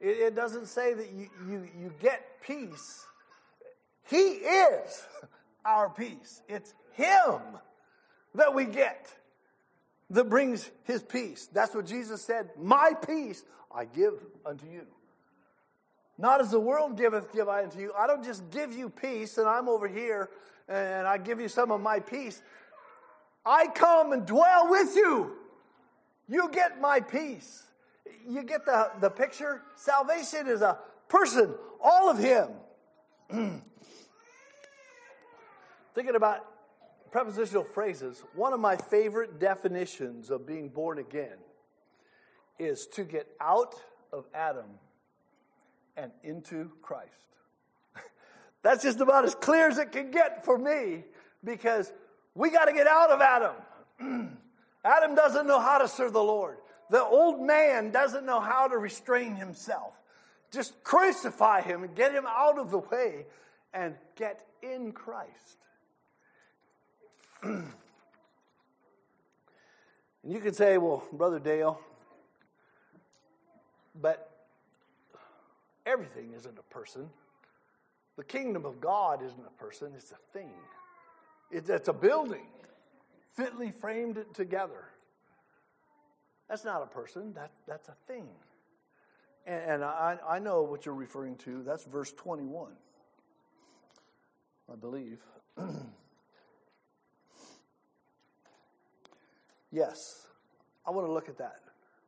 [0.00, 3.04] It, it doesn't say that you, you, you get peace.
[4.08, 5.06] He is
[5.64, 6.40] our peace.
[6.48, 7.40] It's him
[8.34, 9.12] that we get
[10.10, 11.48] that brings his peace.
[11.52, 14.14] That's what Jesus said, My peace I give
[14.46, 14.86] unto you.
[16.16, 17.92] Not as the world giveth, give I unto you.
[17.98, 20.30] I don't just give you peace and I'm over here
[20.68, 22.40] and I give you some of my peace.
[23.44, 25.32] I come and dwell with you.
[26.28, 27.62] You get my peace.
[28.28, 29.62] You get the, the picture?
[29.76, 32.48] Salvation is a person, all of Him.
[35.94, 36.44] Thinking about
[37.12, 41.36] prepositional phrases, one of my favorite definitions of being born again
[42.58, 43.74] is to get out
[44.12, 44.66] of Adam
[45.96, 47.10] and into Christ.
[48.62, 51.04] That's just about as clear as it can get for me
[51.44, 51.92] because
[52.34, 54.30] we got to get out of Adam.
[54.84, 56.58] Adam doesn't know how to serve the Lord.
[56.90, 60.00] The old man doesn't know how to restrain himself.
[60.50, 63.26] Just crucify him and get him out of the way
[63.72, 65.58] and get in Christ.
[67.42, 67.72] and
[70.26, 71.80] you can say, well, Brother Dale,
[74.00, 74.30] but
[75.86, 77.08] everything isn't a person.
[78.16, 80.50] The kingdom of God isn't a person, it's a thing.
[81.50, 82.46] It's a building,
[83.34, 84.84] fitly framed together.
[86.48, 88.28] That's not a person, that, that's a thing.
[89.46, 91.62] And, and I, I know what you're referring to.
[91.62, 92.72] That's verse 21,
[94.72, 95.20] I believe.
[99.72, 100.28] yes,
[100.86, 101.60] I want to look at that.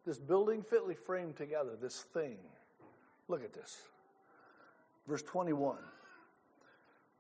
[0.07, 2.39] This building fitly framed together, this thing.
[3.29, 3.79] Look at this.
[5.07, 5.79] Verse 21.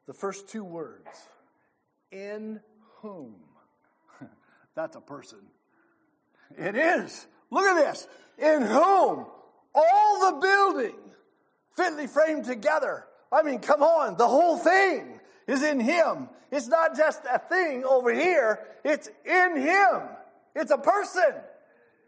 [0.07, 1.09] The first two words
[2.13, 2.61] in
[3.01, 3.35] whom.
[4.77, 5.39] That's a person.
[6.57, 7.27] It is.
[7.51, 8.07] Look at this.
[8.39, 9.27] In whom
[9.74, 10.95] all the building
[11.72, 13.07] fitly framed together.
[13.33, 15.18] I mean, come on, the whole thing
[15.49, 16.29] is in Him.
[16.53, 20.03] It's not just a thing over here, it's in Him.
[20.55, 21.35] It's a person.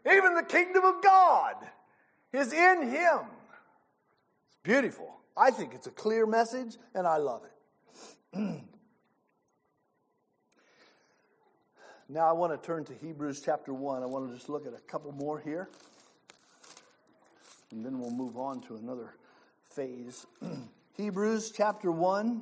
[0.09, 1.55] Even the kingdom of God
[2.31, 3.19] is in Him.
[4.47, 5.13] It's beautiful.
[5.35, 8.63] I think it's a clear message, and I love it.
[12.11, 14.01] Now I want to turn to Hebrews chapter 1.
[14.01, 15.69] I want to just look at a couple more here.
[17.69, 19.13] And then we'll move on to another
[19.75, 20.25] phase.
[20.97, 22.41] Hebrews chapter 1.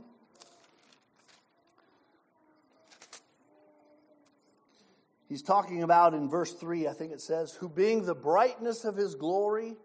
[5.28, 8.96] He's talking about in verse 3, I think it says, who being the brightness of
[8.96, 9.76] his glory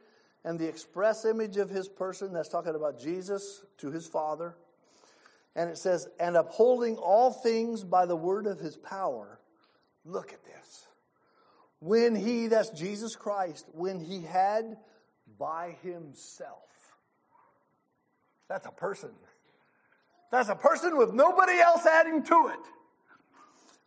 [0.44, 4.54] and the express image of his person, that's talking about Jesus to his Father.
[5.56, 9.40] And it says, and upholding all things by the word of his power.
[10.04, 10.86] Look at this.
[11.80, 14.76] When he, that's Jesus Christ, when he had
[15.38, 16.58] by himself.
[18.48, 19.10] That's a person.
[20.30, 22.66] That's a person with nobody else adding to it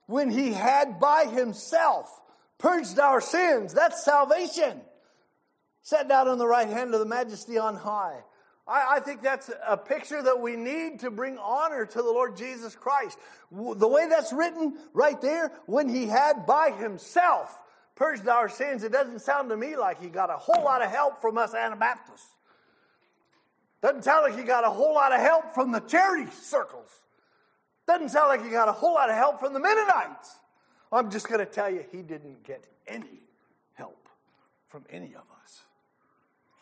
[0.07, 2.09] when he had by himself
[2.57, 3.73] purged our sins.
[3.73, 4.81] That's salvation.
[5.81, 8.21] Sat down on the right hand of the majesty on high.
[8.67, 12.35] I, I, think that's a picture that we need to bring honor to the Lord
[12.35, 13.17] Jesus Christ.
[13.51, 17.61] The way that's written right there, when he had by himself
[17.95, 20.89] purged our sins, it doesn't sound to me like he got a whole lot of
[20.89, 22.27] help from us Anabaptists.
[23.81, 26.89] Doesn't sound like he got a whole lot of help from the charity circles.
[27.87, 30.37] Doesn't sound like he got a whole lot of help from the Mennonites.
[30.91, 33.21] I'm just going to tell you, he didn't get any
[33.73, 34.07] help
[34.67, 35.61] from any of us.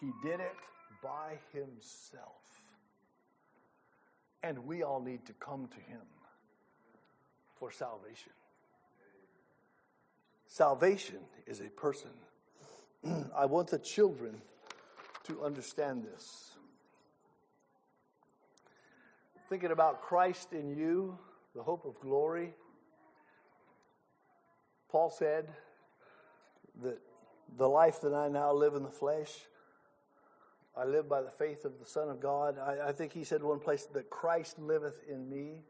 [0.01, 0.55] He did it
[1.03, 2.61] by himself.
[4.41, 6.01] And we all need to come to him
[7.59, 8.31] for salvation.
[10.47, 12.11] Salvation is a person.
[13.35, 14.41] I want the children
[15.25, 16.53] to understand this
[19.53, 21.15] thinking about Christ in you,
[21.53, 22.55] the hope of glory.
[24.89, 25.47] Paul said
[26.81, 26.97] that
[27.55, 29.29] the life that I now live in the flesh,
[30.75, 32.57] I live by the faith of the Son of God.
[32.57, 35.61] I, I think he said one place that Christ liveth in me.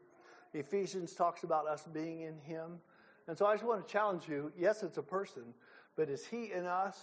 [0.54, 2.78] Ephesians talks about us being in him.
[3.28, 5.42] And so I just want to challenge you yes, it's a person,
[5.96, 6.98] but is he in us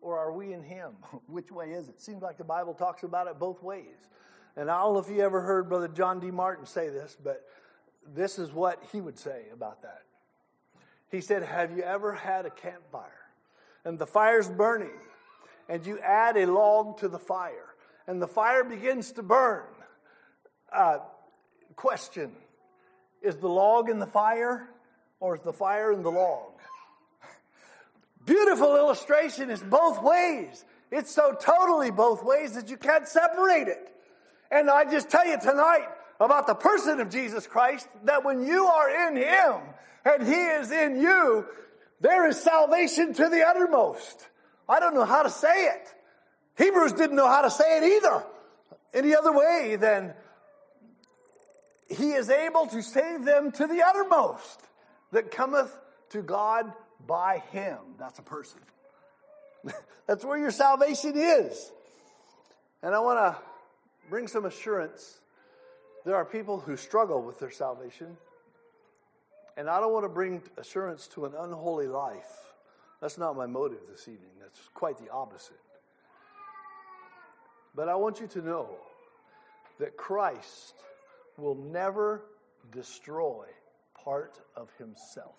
[0.00, 0.92] or are we in him?
[1.26, 2.00] Which way is it?
[2.00, 4.08] Seems like the Bible talks about it both ways.
[4.56, 6.30] And I don't know if you ever heard Brother John D.
[6.30, 7.44] Martin say this, but
[8.14, 10.02] this is what he would say about that.
[11.10, 13.10] He said, Have you ever had a campfire
[13.84, 14.98] and the fire's burning
[15.68, 17.74] and you add a log to the fire
[18.06, 19.64] and the fire begins to burn?
[20.72, 20.98] Uh,
[21.76, 22.32] question
[23.22, 24.68] Is the log in the fire
[25.20, 26.52] or is the fire in the log?
[28.24, 30.64] Beautiful illustration is both ways.
[30.90, 33.88] It's so totally both ways that you can't separate it.
[34.50, 35.88] And I just tell you tonight
[36.20, 39.60] about the person of Jesus Christ that when you are in Him
[40.04, 41.46] and He is in you,
[42.00, 44.28] there is salvation to the uttermost.
[44.72, 45.94] I don't know how to say it.
[46.56, 48.24] Hebrews didn't know how to say it either.
[48.94, 50.14] Any other way than
[51.90, 54.62] He is able to save them to the uttermost
[55.12, 55.70] that cometh
[56.10, 56.72] to God
[57.06, 57.76] by Him.
[57.98, 58.60] That's a person.
[60.06, 61.70] That's where your salvation is.
[62.82, 63.42] And I want to
[64.08, 65.20] bring some assurance.
[66.06, 68.16] There are people who struggle with their salvation.
[69.58, 72.51] And I don't want to bring assurance to an unholy life.
[73.02, 74.30] That's not my motive this evening.
[74.40, 75.58] That's quite the opposite.
[77.74, 78.68] But I want you to know
[79.80, 80.74] that Christ
[81.36, 82.22] will never
[82.70, 83.46] destroy
[84.04, 85.34] part of himself.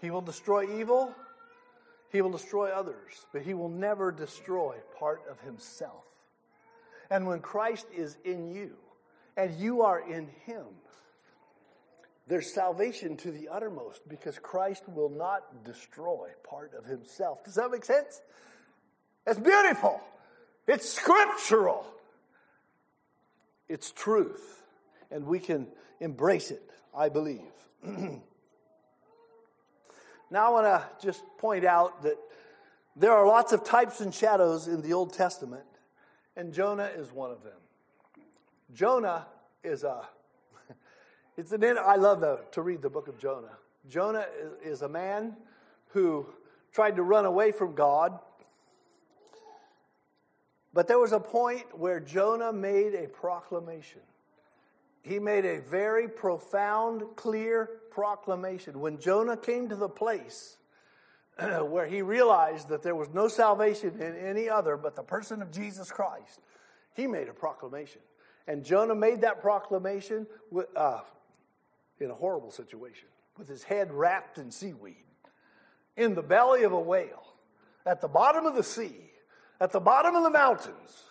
[0.00, 1.12] He will destroy evil,
[2.12, 6.04] he will destroy others, but he will never destroy part of himself.
[7.10, 8.76] And when Christ is in you
[9.36, 10.66] and you are in him,
[12.26, 17.44] there's salvation to the uttermost because Christ will not destroy part of himself.
[17.44, 18.20] Does that make sense?
[19.26, 20.00] It's beautiful.
[20.66, 21.86] It's scriptural.
[23.68, 24.62] It's truth.
[25.10, 25.68] And we can
[26.00, 27.42] embrace it, I believe.
[30.30, 32.16] Now, I want to just point out that
[32.96, 35.66] there are lots of types and shadows in the Old Testament,
[36.36, 37.52] and Jonah is one of them.
[38.74, 39.26] Jonah
[39.62, 40.02] is a,
[41.36, 43.56] it's an, I love to read the book of Jonah.
[43.88, 44.26] Jonah
[44.62, 45.36] is, is a man
[45.88, 46.26] who
[46.72, 48.18] tried to run away from God,
[50.72, 54.00] but there was a point where Jonah made a proclamation
[55.06, 58.80] he made a very profound, clear proclamation.
[58.80, 60.56] When Jonah came to the place
[61.38, 65.52] where he realized that there was no salvation in any other but the person of
[65.52, 66.40] Jesus Christ,
[66.94, 68.00] he made a proclamation.
[68.48, 71.02] And Jonah made that proclamation with, uh,
[71.98, 74.96] in a horrible situation, with his head wrapped in seaweed,
[75.96, 77.26] in the belly of a whale,
[77.84, 79.10] at the bottom of the sea,
[79.60, 81.04] at the bottom of the mountains,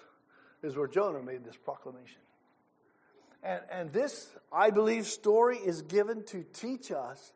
[0.61, 2.21] is where Jonah made this proclamation.
[3.43, 7.33] And, and this, I believe, story is given to teach us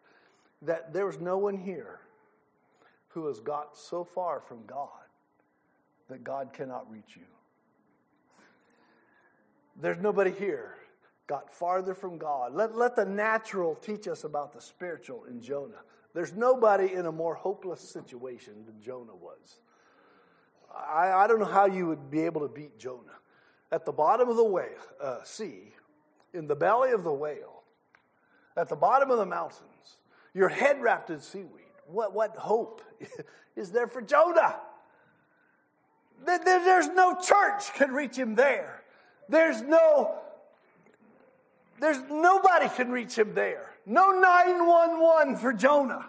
[0.63, 1.99] that there's no one here
[3.09, 4.89] who has got so far from God
[6.09, 7.25] that God cannot reach you.
[9.79, 10.75] There's nobody here
[11.29, 12.55] got farther from God.
[12.55, 15.83] Let, let the natural teach us about the spiritual in Jonah.
[16.15, 19.59] There's nobody in a more hopeless situation than Jonah was.
[20.75, 23.19] I, I don't know how you would be able to beat Jonah.
[23.71, 24.69] At the bottom of the way,
[24.99, 25.75] uh, sea,
[26.33, 27.61] in the belly of the whale,
[28.57, 29.97] at the bottom of the mountains,
[30.33, 31.45] your head wrapped in seaweed.
[31.85, 32.81] What, what hope
[33.55, 34.55] is there for Jonah?
[36.25, 38.81] There's no church can reach him there.
[39.29, 40.15] There's no,
[41.79, 43.69] there's nobody can reach him there.
[43.85, 46.05] No 911 for Jonah.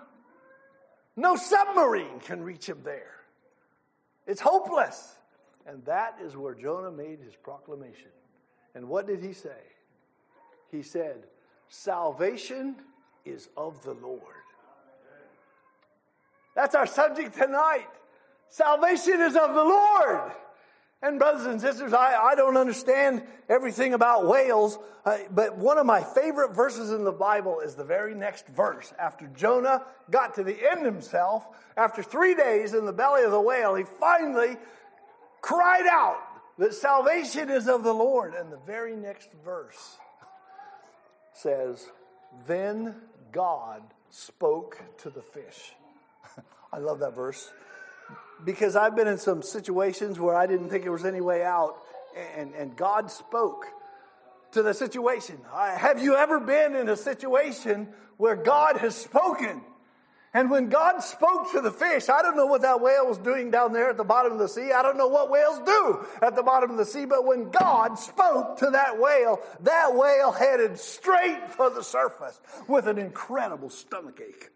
[1.17, 3.17] No submarine can reach him there.
[4.27, 5.17] It's hopeless.
[5.67, 8.11] And that is where Jonah made his proclamation.
[8.75, 9.51] And what did he say?
[10.71, 11.25] He said,
[11.69, 12.77] Salvation
[13.25, 14.21] is of the Lord.
[16.55, 17.89] That's our subject tonight.
[18.49, 20.33] Salvation is of the Lord.
[21.03, 25.87] And brothers and sisters, I, I don't understand everything about whales, uh, but one of
[25.87, 28.93] my favorite verses in the Bible is the very next verse.
[28.99, 33.41] After Jonah got to the end himself, after three days in the belly of the
[33.41, 34.59] whale, he finally
[35.41, 36.21] cried out
[36.59, 38.35] that salvation is of the Lord.
[38.35, 39.97] And the very next verse
[41.33, 41.83] says,
[42.47, 42.95] Then
[43.33, 45.73] God spoke to the fish.
[46.75, 47.51] I love that verse
[48.45, 51.77] because I've been in some situations where I didn't think there was any way out,
[52.37, 53.67] and, and God spoke
[54.53, 55.39] to the situation.
[55.53, 59.63] I, have you ever been in a situation where God has spoken?
[60.33, 63.51] And when God spoke to the fish, I don't know what that whale was doing
[63.51, 64.71] down there at the bottom of the sea.
[64.71, 67.99] I don't know what whales do at the bottom of the sea, but when God
[67.99, 74.21] spoke to that whale, that whale headed straight for the surface with an incredible stomach
[74.25, 74.51] ache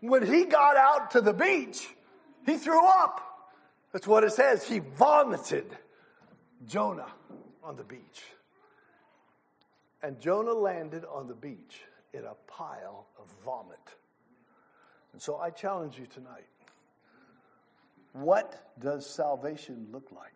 [0.00, 1.88] when he got out to the beach,
[2.44, 3.22] he threw up.
[3.92, 4.66] That's what it says.
[4.66, 5.76] He vomited
[6.66, 7.12] Jonah
[7.62, 8.22] on the beach.
[10.02, 11.80] And Jonah landed on the beach
[12.12, 13.78] in a pile of vomit.
[15.12, 16.44] And so I challenge you tonight
[18.12, 20.32] what does salvation look like?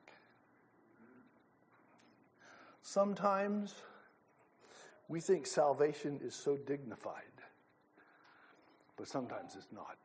[2.83, 3.75] Sometimes
[5.09, 7.40] we think salvation is so dignified
[9.01, 9.97] but sometimes it's not.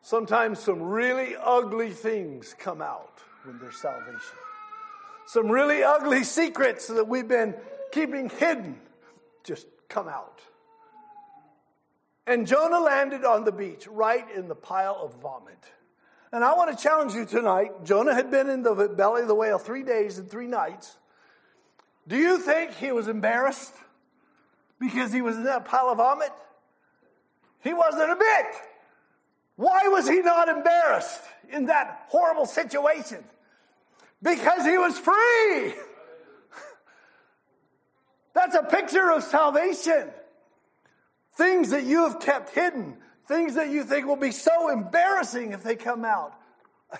[0.00, 4.38] Sometimes some really ugly things come out when there's salvation.
[5.26, 7.56] Some really ugly secrets that we've been
[7.90, 8.78] keeping hidden
[9.42, 10.40] just come out.
[12.24, 15.58] And Jonah landed on the beach right in the pile of vomit.
[16.30, 17.82] And I want to challenge you tonight.
[17.82, 20.96] Jonah had been in the belly of the whale three days and three nights.
[22.06, 23.74] Do you think he was embarrassed
[24.78, 26.30] because he was in that pile of vomit?
[27.64, 28.46] He wasn't a bit.
[29.56, 33.24] Why was he not embarrassed in that horrible situation?
[34.22, 35.74] Because he was free.
[38.34, 40.10] That's a picture of salvation.
[41.36, 42.96] Things that you have kept hidden,
[43.26, 46.34] things that you think will be so embarrassing if they come out.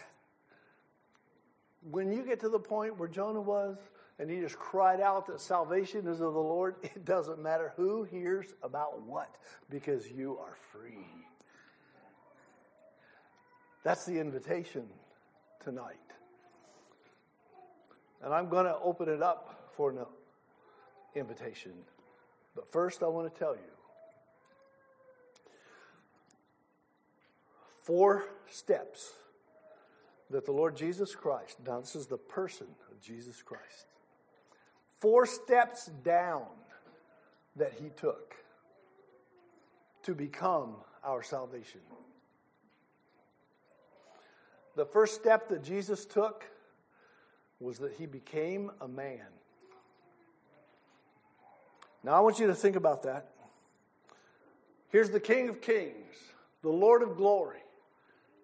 [1.90, 3.76] When you get to the point where Jonah was,
[4.18, 8.04] and he just cried out that salvation is of the Lord, it doesn't matter who
[8.04, 9.36] hears about what,
[9.70, 11.06] because you are free.
[13.82, 14.86] That's the invitation
[15.62, 15.96] tonight.
[18.22, 19.98] And I'm going to open it up for an
[21.14, 21.72] invitation.
[22.54, 23.60] But first, I want to tell you
[27.82, 29.12] four steps
[30.30, 33.86] that the Lord Jesus Christ, now this is the person of Jesus Christ,
[35.04, 36.46] four steps down
[37.56, 38.34] that he took
[40.02, 41.82] to become our salvation.
[44.76, 46.46] The first step that Jesus took
[47.60, 49.26] was that he became a man.
[52.02, 53.28] Now, I want you to think about that.
[54.88, 56.16] Here's the King of Kings,
[56.62, 57.60] the Lord of glory,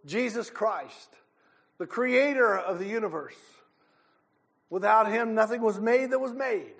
[0.04, 1.08] Jesus Christ,
[1.78, 3.32] the creator of the universe
[4.70, 6.74] Without him, nothing was made that was made.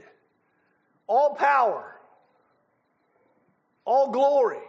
[1.08, 1.96] All power,
[3.84, 4.62] all glory,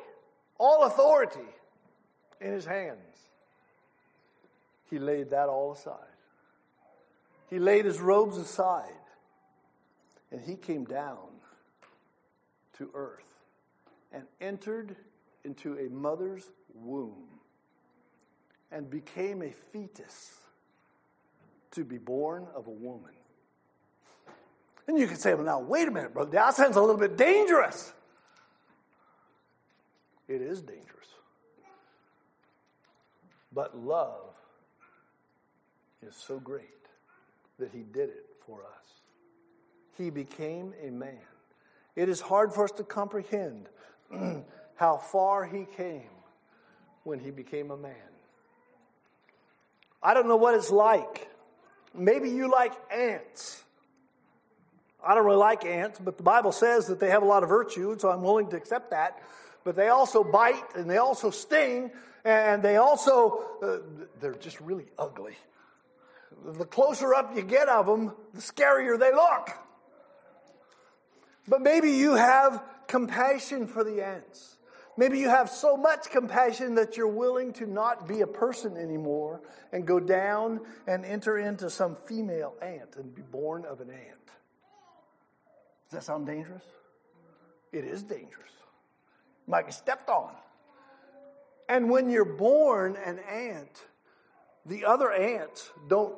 [0.57, 1.39] all authority
[2.41, 2.97] in his hands.
[4.89, 5.95] He laid that all aside.
[7.49, 8.89] He laid his robes aside
[10.31, 11.17] and he came down
[12.77, 13.19] to earth
[14.11, 14.95] and entered
[15.43, 17.27] into a mother's womb
[18.71, 20.37] and became a fetus
[21.71, 23.11] to be born of a woman.
[24.87, 26.31] And you can say, well, now, wait a minute, brother.
[26.31, 27.93] That sounds a little bit dangerous.
[30.27, 30.87] It is dangerous.
[33.53, 34.33] But love
[36.05, 36.65] is so great
[37.59, 39.01] that he did it for us.
[39.97, 41.19] He became a man.
[41.95, 43.69] It is hard for us to comprehend
[44.75, 46.09] how far he came
[47.03, 47.95] when he became a man.
[50.01, 51.30] I don't know what it's like.
[51.93, 53.63] Maybe you like ants.
[55.05, 57.49] I don't really like ants, but the Bible says that they have a lot of
[57.49, 59.21] virtue, so I'm willing to accept that.
[59.63, 61.91] But they also bite and they also sting
[62.23, 63.77] and they also, uh,
[64.19, 65.35] they're just really ugly.
[66.45, 69.49] The closer up you get of them, the scarier they look.
[71.47, 74.55] But maybe you have compassion for the ants.
[75.01, 79.41] Maybe you have so much compassion that you're willing to not be a person anymore
[79.71, 84.27] and go down and enter into some female ant and be born of an ant.
[85.89, 86.61] Does that sound dangerous?
[87.71, 88.51] It is dangerous.
[89.47, 90.35] Might be stepped on.
[91.67, 93.83] And when you're born an ant,
[94.67, 96.13] the other ants don't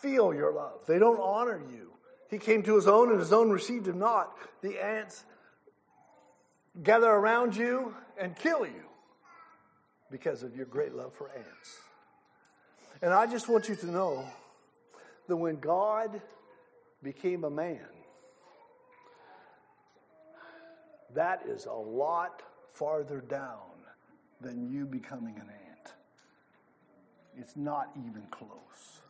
[0.00, 0.86] feel your love.
[0.86, 1.94] They don't honor you.
[2.30, 4.36] He came to his own, and his own received him not.
[4.62, 5.24] The ants
[6.82, 8.84] gather around you and kill you
[10.10, 11.78] because of your great love for ants.
[13.02, 14.24] And I just want you to know
[15.28, 16.20] that when God
[17.02, 17.86] became a man,
[21.14, 23.58] that is a lot farther down
[24.40, 25.94] than you becoming an ant.
[27.36, 29.00] It's not even close.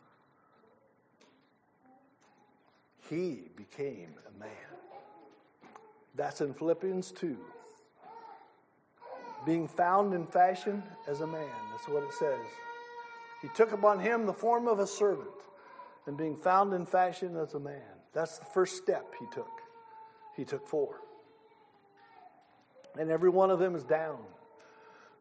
[3.09, 4.51] He became a man.
[6.14, 7.37] That's in Philippians 2.
[9.49, 11.49] Being found in fashion as a man.
[11.70, 12.46] That's what it says.
[13.40, 15.30] He took upon him the form of a servant,
[16.05, 17.80] and being found in fashion as a man.
[18.12, 19.49] That's the first step he took.
[20.36, 21.01] He took four.
[22.99, 24.18] And every one of them is down.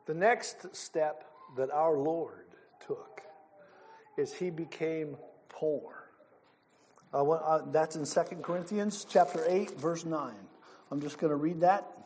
[0.07, 1.23] The next step
[1.55, 2.47] that our Lord
[2.86, 3.21] took
[4.17, 5.15] is he became
[5.47, 6.09] poor.
[7.13, 10.34] Uh, uh, that's in 2 Corinthians chapter 8, verse 9.
[10.91, 11.97] I'm just going to read that.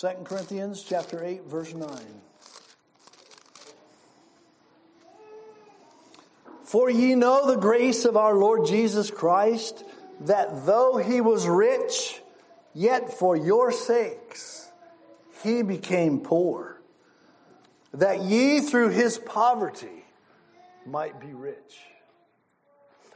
[0.00, 1.90] 2 Corinthians chapter 8, verse 9.
[6.62, 9.82] For ye know the grace of our Lord Jesus Christ,
[10.20, 12.22] that though he was rich,
[12.74, 14.70] yet for your sakes
[15.42, 16.80] he became poor,
[17.92, 20.04] that ye through his poverty
[20.86, 21.76] might be rich.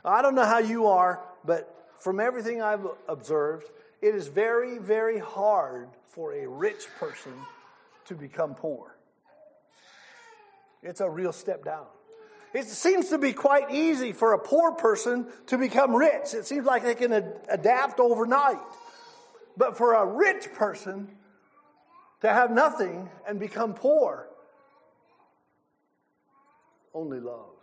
[0.05, 3.71] I don't know how you are, but from everything I've observed,
[4.03, 7.33] it is very, very hard for a rich person
[8.07, 8.97] to become poor.
[10.83, 11.87] It's a real step down.
[12.53, 16.35] It seems to be quite easy for a poor person to become rich.
[16.35, 18.59] It seems like they can ad- adapt overnight.
[19.57, 21.09] But for a rich person
[22.21, 24.29] to have nothing and become poor,
[26.93, 27.55] only love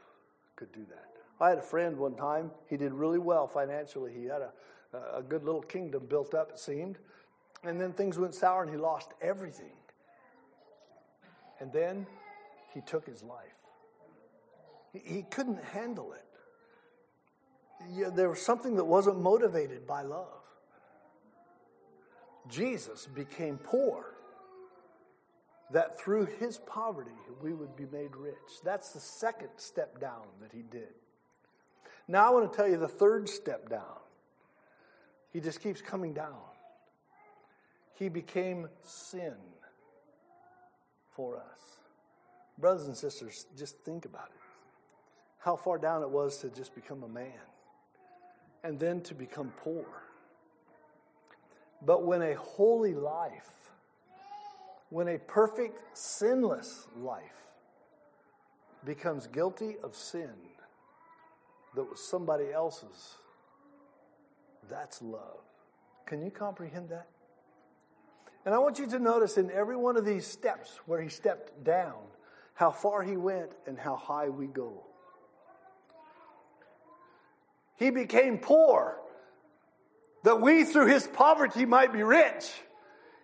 [0.55, 1.05] could do that.
[1.39, 4.11] I had a friend one time, he did really well financially.
[4.13, 4.51] He had a,
[4.93, 6.97] a good little kingdom built up, it seemed.
[7.63, 9.73] And then things went sour and he lost everything.
[11.59, 12.07] And then
[12.73, 13.45] he took his life.
[14.93, 16.25] He, he couldn't handle it.
[17.91, 20.27] Yeah, there was something that wasn't motivated by love.
[22.49, 24.15] Jesus became poor
[25.71, 27.11] that through his poverty
[27.41, 28.35] we would be made rich.
[28.63, 30.89] That's the second step down that he did.
[32.07, 33.99] Now I want to tell you the third step down.
[35.31, 36.37] He just keeps coming down.
[37.95, 39.35] He became sin
[41.15, 41.59] for us.
[42.57, 44.41] Brothers and sisters, just think about it.
[45.39, 47.31] How far down it was to just become a man
[48.63, 49.85] and then to become poor.
[51.81, 53.71] But when a holy life,
[54.89, 57.21] when a perfect, sinless life
[58.85, 60.33] becomes guilty of sin,
[61.75, 63.15] that was somebody else's,
[64.69, 65.39] that's love.
[66.05, 67.07] Can you comprehend that?
[68.45, 71.63] And I want you to notice in every one of these steps where he stepped
[71.63, 71.95] down,
[72.53, 74.83] how far he went and how high we go.
[77.75, 78.97] He became poor
[80.23, 82.49] that we through his poverty might be rich.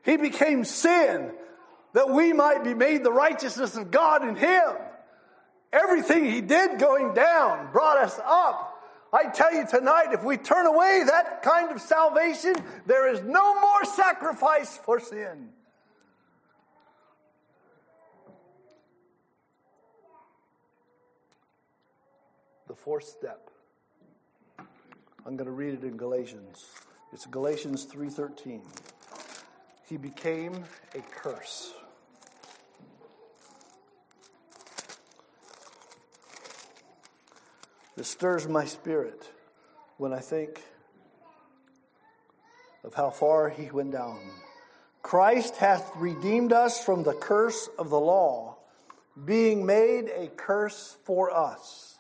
[0.04, 1.32] He became sin
[1.94, 4.72] that we might be made the righteousness of God in him.
[5.74, 8.75] Everything he did going down brought us up.
[9.16, 12.54] I tell you tonight, if we turn away that kind of salvation,
[12.86, 15.52] there is no more sacrifice for sin.
[22.68, 23.50] The fourth step
[25.28, 26.66] I'm going to read it in Galatians.
[27.12, 28.62] It's Galatians 3:13.
[29.88, 31.74] He became a curse.
[37.96, 39.32] This stirs my spirit
[39.98, 40.62] when I think
[42.84, 44.20] of how far he went down.
[45.02, 48.58] Christ hath redeemed us from the curse of the law,
[49.24, 51.98] being made a curse for us.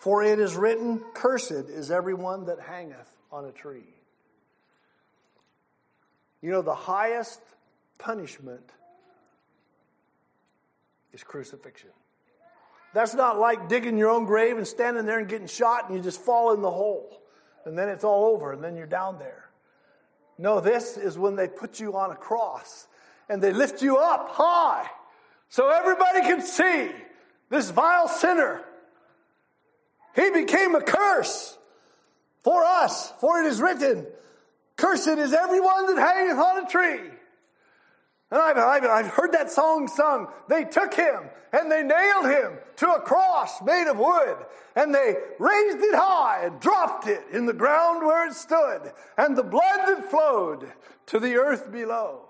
[0.00, 3.94] For it is written, Cursed is everyone that hangeth on a tree.
[6.40, 7.40] You know, the highest
[7.98, 8.70] punishment
[11.12, 11.90] is crucifixion.
[12.96, 16.02] That's not like digging your own grave and standing there and getting shot and you
[16.02, 17.20] just fall in the hole.
[17.66, 19.50] And then it's all over and then you're down there.
[20.38, 22.88] No, this is when they put you on a cross
[23.28, 24.88] and they lift you up high
[25.50, 26.90] so everybody can see
[27.50, 28.62] this vile sinner.
[30.14, 31.58] He became a curse
[32.44, 34.06] for us, for it is written,
[34.76, 37.10] Cursed is everyone that hangeth on a tree.
[38.30, 40.26] And I've, I've, I've, heard that song sung.
[40.48, 44.36] They took him and they nailed him to a cross made of wood.
[44.74, 48.92] And they raised it high and dropped it in the ground where it stood.
[49.16, 50.72] And the blood that flowed
[51.06, 52.22] to the earth below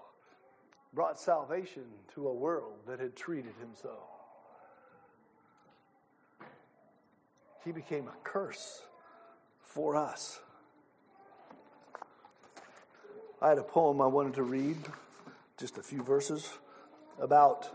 [0.93, 1.85] brought salvation
[2.15, 3.97] to a world that had treated him so.
[7.65, 8.83] He became a curse
[9.63, 10.41] for us.
[13.41, 14.77] I had a poem I wanted to read
[15.59, 16.53] just a few verses
[17.19, 17.67] about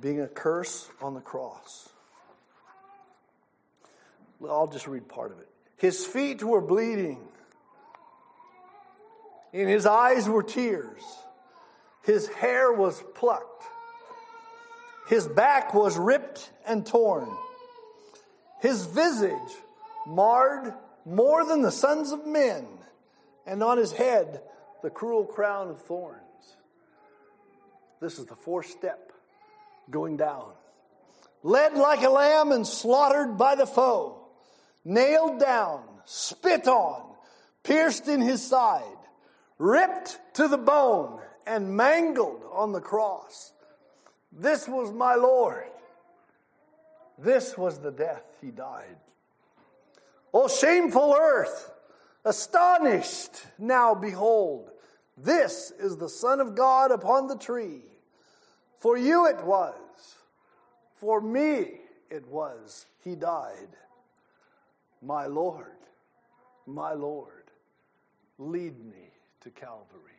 [0.00, 1.88] being a curse on the cross.
[4.42, 5.48] I'll just read part of it.
[5.76, 7.20] His feet were bleeding.
[9.52, 11.02] In his eyes were tears.
[12.02, 13.62] His hair was plucked.
[15.06, 17.28] His back was ripped and torn.
[18.60, 19.36] His visage
[20.06, 22.66] marred more than the sons of men,
[23.46, 24.40] and on his head
[24.82, 26.18] the cruel crown of thorns.
[28.00, 29.12] This is the fourth step
[29.90, 30.52] going down.
[31.44, 34.28] Led like a lamb and slaughtered by the foe,
[34.84, 37.02] nailed down, spit on,
[37.62, 38.82] pierced in his side,
[39.58, 43.52] ripped to the bone, and mangled on the cross.
[44.32, 45.64] This was my Lord.
[47.18, 48.96] This was the death he died.
[50.34, 51.70] O shameful earth,
[52.24, 54.71] astonished, now behold,
[55.16, 57.82] this is the Son of God upon the tree.
[58.78, 59.74] For you it was,
[60.96, 63.68] for me it was, he died.
[65.00, 65.66] My Lord,
[66.66, 67.50] my Lord,
[68.38, 69.10] lead me
[69.42, 70.12] to Calvary.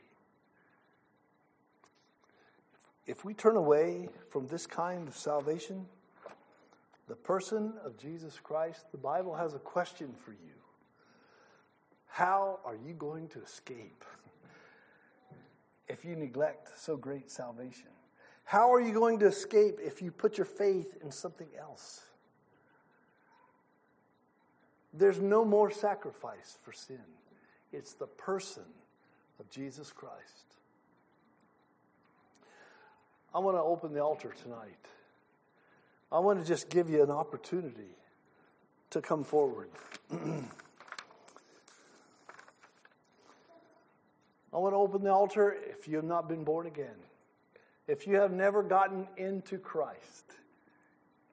[3.05, 5.85] If we turn away from this kind of salvation,
[7.07, 10.37] the person of Jesus Christ, the Bible has a question for you.
[12.07, 14.05] How are you going to escape
[15.87, 17.87] if you neglect so great salvation?
[18.45, 22.01] How are you going to escape if you put your faith in something else?
[24.93, 26.99] There's no more sacrifice for sin.
[27.71, 28.63] It's the person
[29.39, 30.13] of Jesus Christ.
[33.33, 34.77] I want to open the altar tonight.
[36.11, 37.97] I want to just give you an opportunity
[38.91, 39.69] to come forward.
[44.53, 46.95] I want to open the altar if you have not been born again.
[47.87, 50.25] If you have never gotten into Christ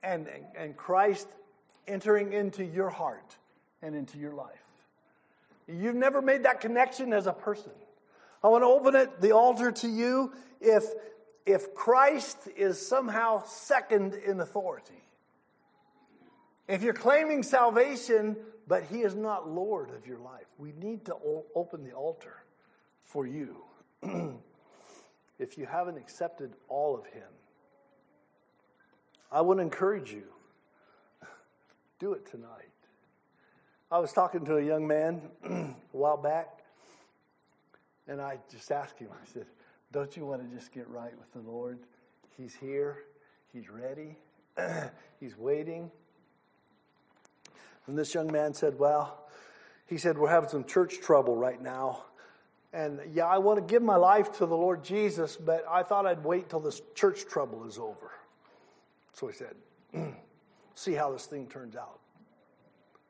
[0.03, 1.29] and, and Christ
[1.87, 3.37] entering into your heart
[3.83, 4.49] and into your life.
[5.69, 7.73] You've never made that connection as a person.
[8.43, 10.85] I want to open it, the altar to you if,
[11.45, 15.03] if Christ is somehow second in authority.
[16.67, 21.17] If you're claiming salvation, but he is not Lord of your life, we need to
[21.55, 22.43] open the altar
[23.11, 23.57] for you
[25.39, 27.29] if you haven't accepted all of Him.
[29.33, 30.25] I would encourage you,
[31.99, 32.69] do it tonight.
[33.91, 36.61] I was talking to a young man a while back,
[38.07, 39.47] and I just asked him, I said,
[39.91, 41.81] Don't you want to just get right with the Lord?
[42.37, 42.99] He's here,
[43.53, 44.17] He's ready,
[45.21, 45.91] He's waiting.
[47.89, 49.29] And this young man said, Well,
[49.87, 52.05] he said, We're having some church trouble right now.
[52.73, 56.07] And yeah, I want to give my life to the Lord Jesus, but I thought
[56.07, 58.13] I'd wait till this church trouble is over.
[59.13, 59.55] So he said,
[60.75, 61.99] see how this thing turns out.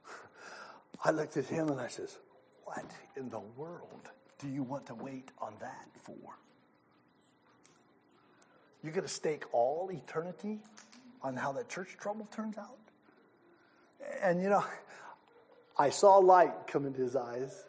[1.05, 2.19] I looked at him and I says,
[2.65, 2.85] what
[3.17, 4.09] in the world
[4.39, 6.39] do you want to wait on that for?
[8.83, 10.59] You're going to stake all eternity
[11.23, 12.79] on how that church trouble turns out?
[14.23, 14.65] And you know,
[15.79, 17.65] I saw light come into his eyes.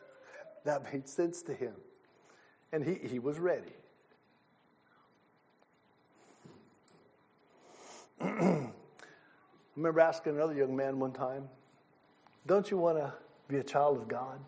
[0.64, 1.74] That made sense to him.
[2.72, 3.74] And he, he was ready.
[8.22, 8.68] I
[9.76, 11.49] remember asking another young man one time,
[12.45, 13.14] Don't you want to
[13.47, 14.39] be a child of God?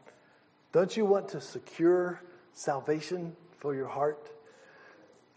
[0.72, 2.22] Don't you want to secure
[2.53, 4.30] salvation for your heart?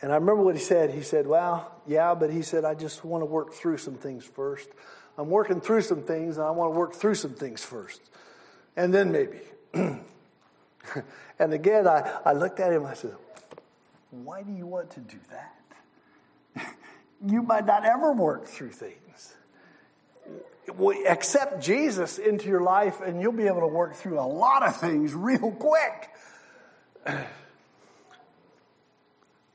[0.02, 0.90] And I remember what he said.
[0.90, 4.24] He said, Well, yeah, but he said, I just want to work through some things
[4.24, 4.68] first.
[5.18, 8.02] I'm working through some things, and I want to work through some things first.
[8.76, 9.40] And then maybe.
[11.39, 13.14] and again, I, I looked at him I said,
[14.11, 16.74] Why do you want to do that?
[17.26, 19.34] you might not ever work through things.
[21.09, 24.76] Accept Jesus into your life, and you'll be able to work through a lot of
[24.76, 26.11] things real quick.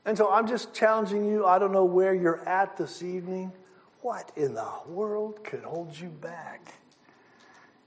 [0.04, 1.46] And so I'm just challenging you.
[1.46, 3.52] I don't know where you're at this evening.
[4.00, 6.81] What in the world could hold you back?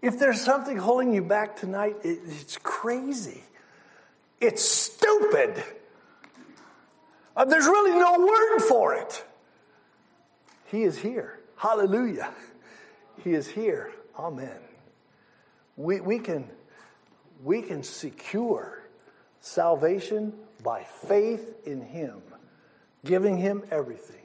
[0.02, 3.44] If there's something holding you back tonight, it, it's crazy.
[4.40, 5.64] It's stupid.
[7.36, 9.24] Uh, there's really no word for it.
[10.66, 11.40] He is here.
[11.58, 12.32] Hallelujah.
[13.24, 13.92] He is here.
[14.18, 14.60] Amen.
[15.78, 16.50] We, we, can,
[17.44, 18.84] we can secure
[19.42, 20.34] salvation
[20.64, 22.22] by faith in Him,
[23.04, 24.16] giving Him everything.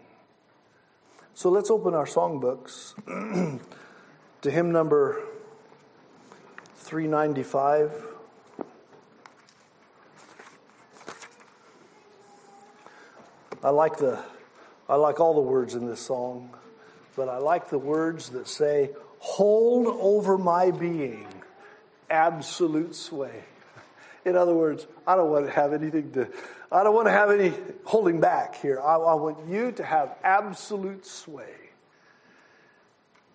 [1.35, 2.95] So let's open our songbooks
[4.43, 5.23] to hymn number
[6.91, 7.93] 395.
[13.62, 14.18] I like the
[14.88, 16.51] I like all the words in this song,
[17.14, 21.28] but I like the words that say, "Hold over my being
[22.11, 23.45] absolute sway."
[24.24, 26.26] In other words, I don't want to have anything to,
[26.72, 27.53] I don't want to have any
[27.84, 28.80] holding back here.
[28.80, 31.55] I, I want you to have absolute sway.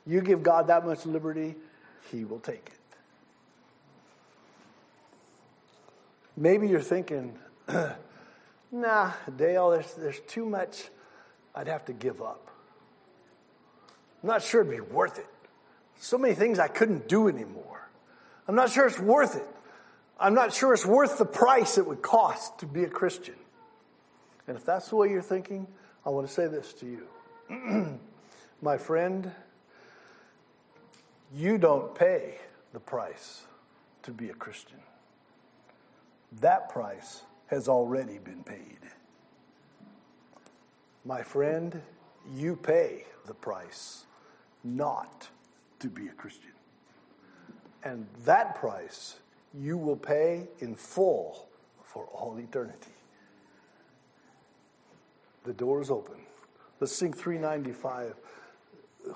[0.05, 1.55] You give God that much liberty,
[2.11, 2.84] He will take it.
[6.37, 7.37] Maybe you're thinking,
[8.71, 10.89] nah, Dale, there's, there's too much
[11.53, 12.49] I'd have to give up.
[14.21, 15.27] I'm not sure it'd be worth it.
[15.99, 17.89] So many things I couldn't do anymore.
[18.47, 19.47] I'm not sure it's worth it.
[20.19, 23.35] I'm not sure it's worth the price it would cost to be a Christian.
[24.47, 25.67] And if that's the way you're thinking,
[26.05, 27.99] I want to say this to you.
[28.61, 29.31] My friend,
[31.33, 32.35] you don't pay
[32.73, 33.43] the price
[34.03, 34.79] to be a Christian.
[36.41, 38.79] That price has already been paid.
[41.03, 41.81] My friend,
[42.33, 44.05] you pay the price
[44.63, 45.27] not
[45.79, 46.51] to be a Christian.
[47.83, 49.19] And that price
[49.53, 51.47] you will pay in full
[51.83, 52.91] for all eternity.
[55.43, 56.15] The door is open.
[56.79, 58.15] Let's sing 395.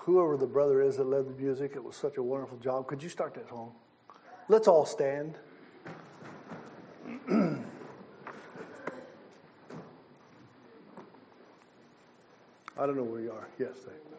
[0.01, 2.87] Whoever the brother is that led the music, it was such a wonderful job.
[2.87, 3.73] Could you start that song?
[4.47, 5.35] Let's all stand.
[12.77, 13.47] I don't know where you are.
[13.59, 14.15] Yes, thank you.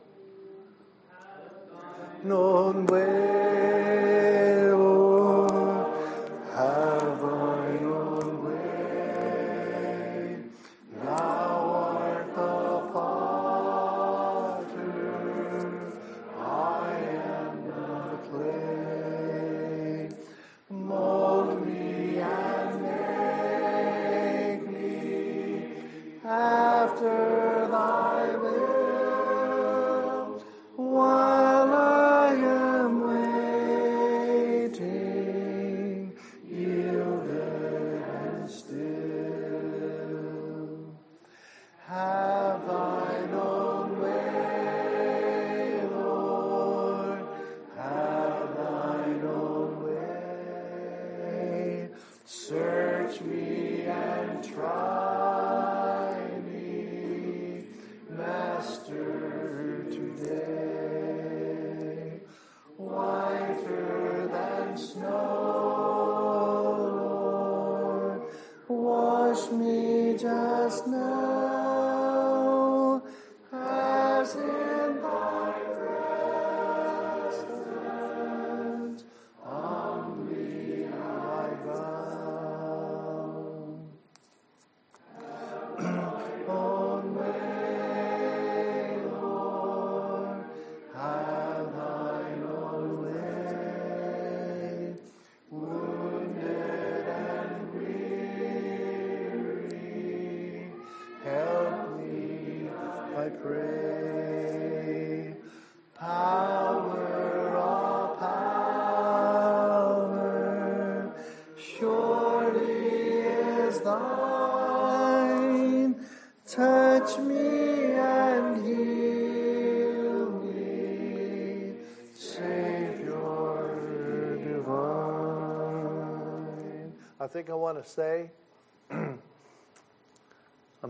[127.31, 128.33] Think I want to say,
[128.91, 129.23] I'm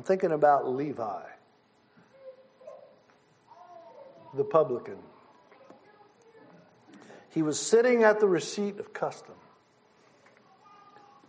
[0.02, 1.22] thinking about Levi,
[4.34, 4.96] the publican.
[7.28, 9.34] He was sitting at the receipt of custom.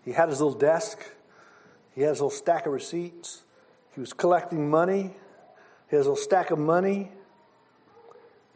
[0.06, 1.04] He had his little desk,
[1.94, 3.44] he has a little stack of receipts.
[3.94, 5.14] He was collecting money,
[5.90, 7.12] he has a little stack of money,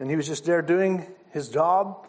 [0.00, 2.06] and he was just there doing his job.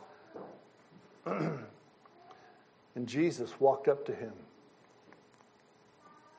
[2.98, 4.34] And Jesus walked up to him.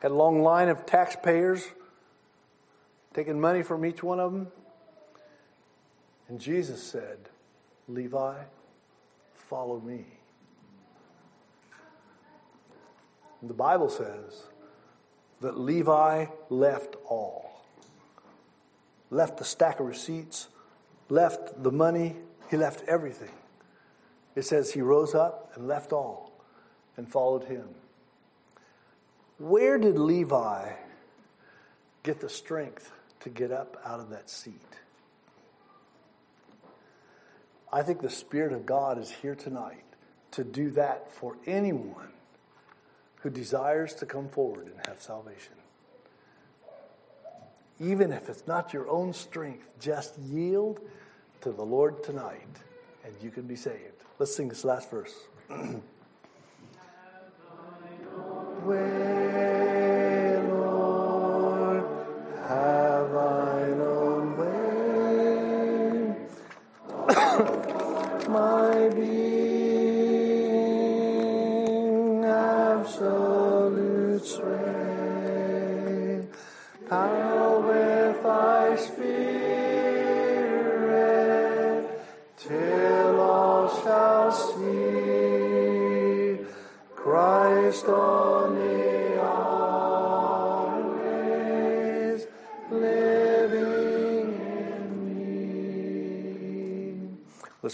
[0.00, 1.64] Had a long line of taxpayers
[3.14, 4.48] taking money from each one of them.
[6.28, 7.28] And Jesus said,
[7.86, 8.34] Levi,
[9.34, 10.04] follow me.
[13.40, 14.48] The Bible says
[15.40, 17.62] that Levi left all.
[19.12, 20.48] Left the stack of receipts,
[21.08, 22.16] left the money,
[22.50, 23.30] he left everything.
[24.34, 26.27] It says he rose up and left all
[26.98, 27.68] and followed him.
[29.38, 30.72] Where did Levi
[32.02, 32.90] get the strength
[33.20, 34.60] to get up out of that seat?
[37.72, 39.84] I think the Spirit of God is here tonight
[40.32, 42.08] to do that for anyone
[43.22, 45.52] who desires to come forward and have salvation.
[47.78, 50.80] Even if it's not your own strength, just yield
[51.42, 52.56] to the Lord tonight
[53.04, 53.94] and you can be saved.
[54.18, 55.14] Let's sing this last verse.
[58.68, 59.07] way,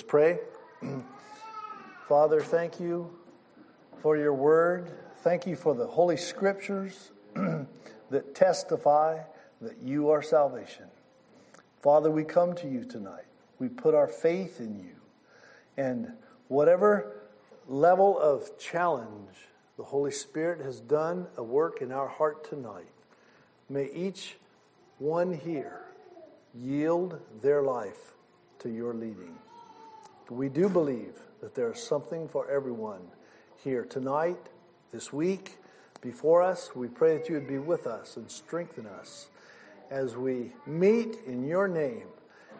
[0.06, 0.38] pray.
[2.08, 3.10] Father, thank you
[4.02, 4.90] for your word.
[5.18, 9.20] Thank you for the Holy Scriptures that testify
[9.60, 10.84] that you are salvation.
[11.80, 13.24] Father, we come to you tonight.
[13.58, 14.96] We put our faith in you.
[15.76, 16.12] And
[16.48, 17.22] whatever
[17.66, 22.92] level of challenge the Holy Spirit has done a work in our heart tonight,
[23.68, 24.36] may each
[24.98, 25.84] one here
[26.54, 28.14] yield their life
[28.60, 29.36] to your leading.
[30.30, 33.02] We do believe that there is something for everyone
[33.62, 34.38] here tonight,
[34.90, 35.58] this week,
[36.00, 36.74] before us.
[36.74, 39.28] We pray that you would be with us and strengthen us
[39.90, 42.06] as we meet in your name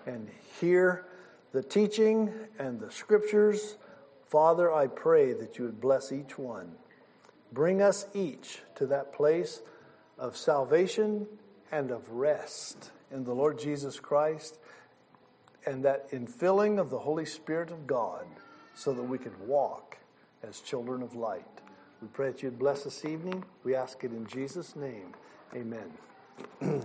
[0.04, 0.28] and
[0.60, 1.06] hear
[1.52, 3.78] the teaching and the scriptures.
[4.28, 6.72] Father, I pray that you would bless each one.
[7.50, 9.62] Bring us each to that place
[10.18, 11.26] of salvation
[11.72, 14.58] and of rest in the Lord Jesus Christ
[15.66, 18.26] and that infilling of the Holy Spirit of God
[18.74, 19.96] so that we could walk
[20.42, 21.44] as children of light.
[22.02, 23.44] We pray that you'd bless this evening.
[23.62, 25.14] We ask it in Jesus' name.
[25.54, 25.92] Amen.